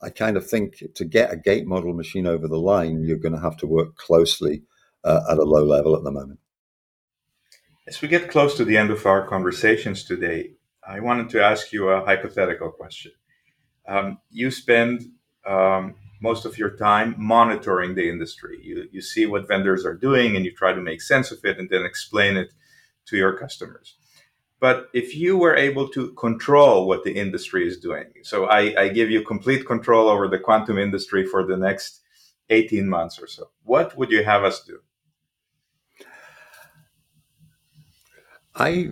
I, 0.01 0.05
I 0.05 0.09
kind 0.11 0.37
of 0.37 0.47
think 0.47 0.83
to 0.95 1.05
get 1.05 1.33
a 1.33 1.37
gate 1.37 1.65
model 1.65 1.93
machine 1.93 2.27
over 2.27 2.47
the 2.47 2.59
line, 2.59 3.03
you're 3.03 3.17
going 3.17 3.35
to 3.35 3.41
have 3.41 3.57
to 3.57 3.67
work 3.67 3.95
closely 3.95 4.61
uh, 5.03 5.21
at 5.29 5.39
a 5.39 5.43
low 5.43 5.63
level 5.63 5.95
at 5.95 6.03
the 6.03 6.11
moment. 6.11 6.39
As 7.89 8.03
we 8.03 8.07
get 8.07 8.29
close 8.29 8.55
to 8.57 8.65
the 8.65 8.77
end 8.77 8.91
of 8.91 9.03
our 9.07 9.25
conversations 9.25 10.03
today, 10.03 10.51
I 10.87 10.99
wanted 10.99 11.27
to 11.31 11.43
ask 11.43 11.73
you 11.73 11.89
a 11.89 12.05
hypothetical 12.05 12.69
question. 12.69 13.13
Um, 13.87 14.19
you 14.29 14.51
spend 14.51 15.05
um, 15.43 15.95
most 16.21 16.45
of 16.45 16.55
your 16.55 16.77
time 16.77 17.15
monitoring 17.17 17.95
the 17.95 18.07
industry. 18.07 18.59
You, 18.61 18.87
you 18.91 19.01
see 19.01 19.25
what 19.25 19.47
vendors 19.47 19.87
are 19.87 19.95
doing 19.95 20.35
and 20.35 20.45
you 20.45 20.53
try 20.53 20.71
to 20.71 20.79
make 20.79 21.01
sense 21.01 21.31
of 21.31 21.39
it 21.43 21.57
and 21.57 21.67
then 21.71 21.83
explain 21.83 22.37
it 22.37 22.53
to 23.07 23.17
your 23.17 23.35
customers. 23.35 23.95
But 24.59 24.89
if 24.93 25.15
you 25.15 25.39
were 25.39 25.55
able 25.55 25.89
to 25.89 26.11
control 26.11 26.87
what 26.87 27.03
the 27.03 27.15
industry 27.15 27.67
is 27.67 27.79
doing, 27.79 28.13
so 28.21 28.45
I, 28.45 28.83
I 28.83 28.89
give 28.89 29.09
you 29.09 29.23
complete 29.23 29.65
control 29.65 30.09
over 30.09 30.27
the 30.27 30.37
quantum 30.37 30.77
industry 30.77 31.25
for 31.25 31.43
the 31.43 31.57
next 31.57 32.01
18 32.51 32.87
months 32.87 33.17
or 33.19 33.25
so, 33.25 33.49
what 33.63 33.97
would 33.97 34.11
you 34.11 34.23
have 34.23 34.43
us 34.43 34.63
do? 34.63 34.79
I 38.59 38.91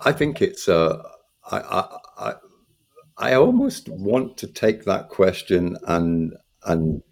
I 0.00 0.12
think 0.12 0.42
it's 0.42 0.68
uh, 0.68 1.02
I, 1.50 1.58
I, 1.58 1.98
I 2.18 2.34
I 3.16 3.34
almost 3.34 3.88
want 3.88 4.36
to 4.38 4.46
take 4.46 4.84
that 4.84 5.08
question 5.08 5.76
and 5.86 6.34
and 6.64 7.02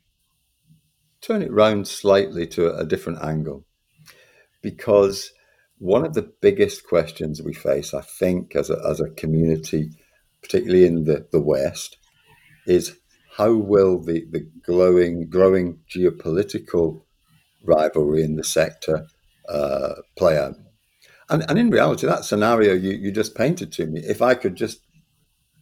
turn 1.21 1.43
it 1.43 1.53
round 1.53 1.87
slightly 1.87 2.47
to 2.49 2.75
a 2.75 2.85
different 2.85 3.23
angle 3.23 3.65
because 4.63 5.33
one 5.79 6.05
of 6.05 6.15
the 6.15 6.31
biggest 6.41 6.87
questions 6.87 7.43
we 7.43 7.55
face, 7.55 7.95
I 7.95 8.03
think, 8.03 8.55
as 8.55 8.69
a, 8.69 8.79
as 8.89 9.01
a 9.01 9.11
community, 9.11 9.91
particularly 10.43 10.85
in 10.85 11.05
the, 11.05 11.27
the 11.33 11.41
West, 11.41 11.97
is 12.67 12.97
how 13.37 13.55
will 13.55 14.03
the, 14.03 14.27
the 14.31 14.47
glowing, 14.65 15.29
growing 15.31 15.81
geopolitical 15.89 17.03
rivalry 17.65 18.23
in 18.23 18.37
the 18.37 18.45
sector 18.45 19.07
uh, 19.49 19.95
play 20.19 20.39
out? 20.39 20.57
And, 21.31 21.45
and 21.49 21.59
in 21.59 21.71
reality, 21.71 22.07
that 22.07 22.25
scenario 22.25 22.75
you, 22.75 22.93
you 22.93 23.13
just 23.13 23.35
painted 23.35 23.73
to 23.73 23.87
me, 23.87 24.01
if 24.01 24.21
I 24.21 24.35
could 24.35 24.57
just 24.57 24.81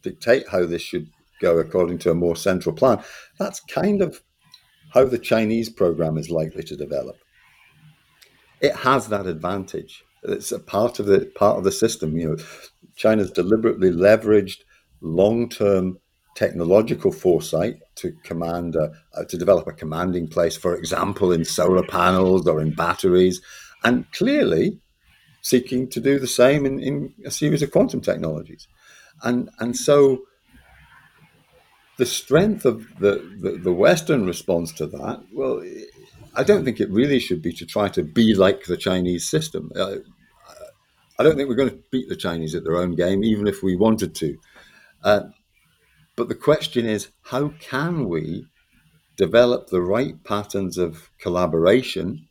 dictate 0.01 0.49
how 0.49 0.65
this 0.65 0.81
should 0.81 1.07
go 1.41 1.57
according 1.59 1.99
to 1.99 2.11
a 2.11 2.15
more 2.15 2.35
central 2.35 2.75
plan, 2.75 3.03
that's 3.37 3.59
kind 3.59 4.01
of 4.01 4.21
how 4.93 5.05
the 5.05 5.19
Chinese 5.19 5.69
program 5.69 6.17
is 6.17 6.29
likely 6.29 6.63
to 6.63 6.75
develop. 6.75 7.17
It 8.61 8.75
has 8.75 9.07
that 9.07 9.27
advantage 9.27 10.03
it's 10.23 10.51
a 10.51 10.59
part 10.59 10.99
of 10.99 11.05
the 11.05 11.31
part 11.35 11.57
of 11.57 11.63
the 11.63 11.71
system. 11.71 12.17
You 12.17 12.29
know, 12.29 12.37
China's 12.95 13.31
deliberately 13.31 13.91
leveraged 13.91 14.59
long-term 15.01 15.97
technological 16.35 17.11
foresight 17.11 17.77
to 17.95 18.13
command 18.23 18.75
a, 18.75 18.91
uh, 19.13 19.23
to 19.25 19.37
develop 19.37 19.67
a 19.67 19.73
commanding 19.73 20.27
place, 20.27 20.55
for 20.55 20.75
example, 20.75 21.31
in 21.31 21.45
solar 21.45 21.85
panels 21.85 22.47
or 22.47 22.61
in 22.61 22.73
batteries, 22.73 23.41
and 23.83 24.09
clearly 24.11 24.79
seeking 25.41 25.89
to 25.89 25.99
do 25.99 26.19
the 26.19 26.27
same 26.27 26.65
in, 26.65 26.79
in 26.79 27.13
a 27.25 27.31
series 27.31 27.61
of 27.61 27.71
quantum 27.71 28.01
technologies. 28.01 28.67
And 29.23 29.49
and 29.59 29.75
so 29.75 30.23
the 31.97 32.05
strength 32.05 32.65
of 32.65 32.87
the, 32.99 33.21
the, 33.41 33.59
the 33.61 33.73
Western 33.73 34.25
response 34.25 34.71
to 34.71 34.87
that, 34.87 35.21
well, 35.33 35.61
I 36.33 36.43
don't 36.43 36.63
think 36.63 36.79
it 36.79 36.89
really 36.89 37.19
should 37.19 37.41
be 37.41 37.51
to 37.53 37.65
try 37.65 37.89
to 37.89 38.03
be 38.03 38.33
like 38.33 38.63
the 38.63 38.77
Chinese 38.77 39.29
system. 39.29 39.69
Uh, 39.75 39.97
I 41.19 41.23
don't 41.23 41.35
think 41.35 41.49
we're 41.49 41.55
going 41.55 41.71
to 41.71 41.83
beat 41.91 42.07
the 42.07 42.15
Chinese 42.15 42.55
at 42.55 42.63
their 42.63 42.77
own 42.77 42.95
game, 42.95 43.25
even 43.25 43.47
if 43.47 43.61
we 43.61 43.75
wanted 43.75 44.15
to. 44.15 44.37
Uh, 45.03 45.23
but 46.15 46.29
the 46.29 46.35
question 46.35 46.85
is, 46.85 47.09
how 47.23 47.49
can 47.59 48.07
we 48.07 48.45
develop 49.17 49.67
the 49.67 49.81
right 49.81 50.23
patterns 50.23 50.77
of 50.77 51.11
collaboration 51.19 52.28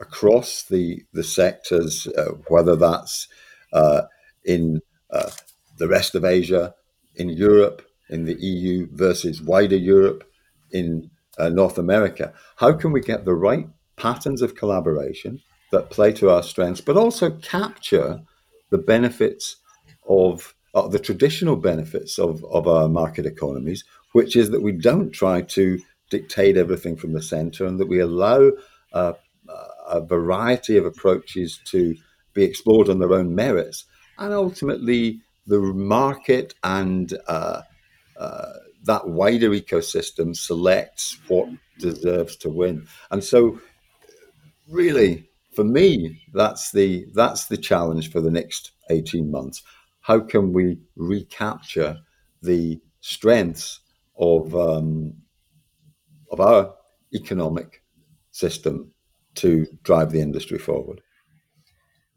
across 0.00 0.64
the 0.64 1.02
the 1.12 1.24
sectors, 1.24 2.06
uh, 2.06 2.32
whether 2.48 2.76
that's 2.76 3.28
uh, 3.72 4.02
in 4.44 4.80
uh, 5.10 5.30
the 5.78 5.88
rest 5.88 6.14
of 6.14 6.24
Asia, 6.24 6.74
in 7.14 7.28
Europe, 7.28 7.82
in 8.08 8.24
the 8.24 8.34
EU 8.34 8.88
versus 8.92 9.42
wider 9.42 9.76
Europe, 9.76 10.24
in 10.70 11.10
uh, 11.38 11.48
North 11.48 11.78
America. 11.78 12.32
How 12.56 12.72
can 12.72 12.92
we 12.92 13.00
get 13.00 13.24
the 13.24 13.34
right 13.34 13.68
patterns 13.96 14.42
of 14.42 14.54
collaboration 14.54 15.40
that 15.72 15.90
play 15.90 16.12
to 16.12 16.30
our 16.30 16.42
strengths, 16.42 16.80
but 16.80 16.96
also 16.96 17.30
capture 17.30 18.20
the 18.70 18.78
benefits 18.78 19.56
of 20.08 20.54
uh, 20.74 20.86
the 20.86 20.98
traditional 20.98 21.56
benefits 21.56 22.18
of, 22.18 22.44
of 22.44 22.68
our 22.68 22.88
market 22.88 23.26
economies, 23.26 23.84
which 24.12 24.36
is 24.36 24.50
that 24.50 24.62
we 24.62 24.72
don't 24.72 25.10
try 25.10 25.40
to 25.40 25.78
dictate 26.10 26.56
everything 26.56 26.96
from 26.96 27.12
the 27.12 27.22
center 27.22 27.66
and 27.66 27.80
that 27.80 27.88
we 27.88 27.98
allow 27.98 28.50
uh, 28.92 29.14
a 29.86 30.00
variety 30.00 30.76
of 30.76 30.84
approaches 30.84 31.60
to 31.66 31.96
be 32.34 32.44
explored 32.44 32.88
on 32.88 32.98
their 32.98 33.14
own 33.14 33.34
merits. 33.34 33.84
And 34.18 34.32
ultimately, 34.32 35.20
the 35.46 35.60
market 35.60 36.54
and 36.62 37.12
uh, 37.28 37.62
uh, 38.18 38.52
that 38.84 39.08
wider 39.08 39.50
ecosystem 39.50 40.36
selects 40.36 41.18
what 41.28 41.48
deserves 41.78 42.36
to 42.36 42.48
win. 42.48 42.86
And 43.10 43.22
so, 43.22 43.60
really, 44.70 45.28
for 45.54 45.64
me, 45.64 46.20
that's 46.32 46.72
the 46.72 47.06
that's 47.14 47.46
the 47.46 47.56
challenge 47.56 48.10
for 48.10 48.20
the 48.20 48.30
next 48.30 48.72
eighteen 48.90 49.30
months. 49.30 49.62
How 50.00 50.20
can 50.20 50.52
we 50.52 50.78
recapture 50.96 51.98
the 52.42 52.80
strengths 53.00 53.80
of 54.18 54.54
um, 54.54 55.14
of 56.30 56.40
our 56.40 56.74
economic 57.14 57.82
system 58.30 58.92
to 59.36 59.66
drive 59.82 60.12
the 60.12 60.20
industry 60.20 60.58
forward? 60.58 61.00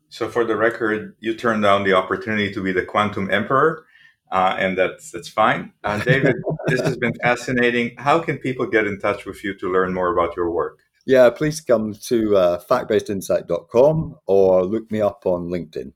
So, 0.10 0.28
for 0.28 0.44
the 0.44 0.56
record, 0.56 1.16
you 1.20 1.36
turned 1.36 1.64
down 1.64 1.84
the 1.84 1.94
opportunity 1.94 2.52
to 2.54 2.64
be 2.64 2.72
the 2.72 2.84
quantum 2.84 3.30
emperor, 3.32 3.86
uh, 4.32 4.56
and 4.58 4.78
that's 4.78 5.12
that's 5.12 5.30
fine. 5.30 5.74
Uh, 5.84 6.00
David, 6.04 6.36
this 6.68 6.82
has 6.82 6.98
been 6.98 7.14
fascinating. 7.22 7.96
How 7.98 8.20
can 8.20 8.38
people 8.38 8.66
get 8.66 8.88
in 8.88 9.00
touch 9.00 9.26
with 9.26 9.44
you 9.44 9.54
to 9.60 9.72
learn 9.72 9.94
more 9.94 10.12
about 10.12 10.36
your 10.36 10.50
work? 10.50 10.80
Yeah, 11.06 11.30
please 11.30 11.62
come 11.62 11.94
to 11.94 12.38
uh, 12.38 12.64
factbasedinsight.com 12.64 14.16
or 14.26 14.64
look 14.66 14.92
me 14.92 15.02
up 15.02 15.26
on 15.26 15.50
LinkedIn. 15.50 15.94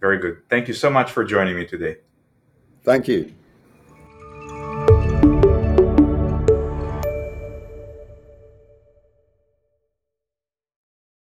Very 0.00 0.18
good. 0.18 0.38
Thank 0.48 0.68
you 0.68 0.74
so 0.74 0.88
much 0.88 1.10
for 1.10 1.24
joining 1.24 1.56
me 1.56 1.66
today. 1.66 1.96
Thank 2.82 3.08
you. 3.08 3.34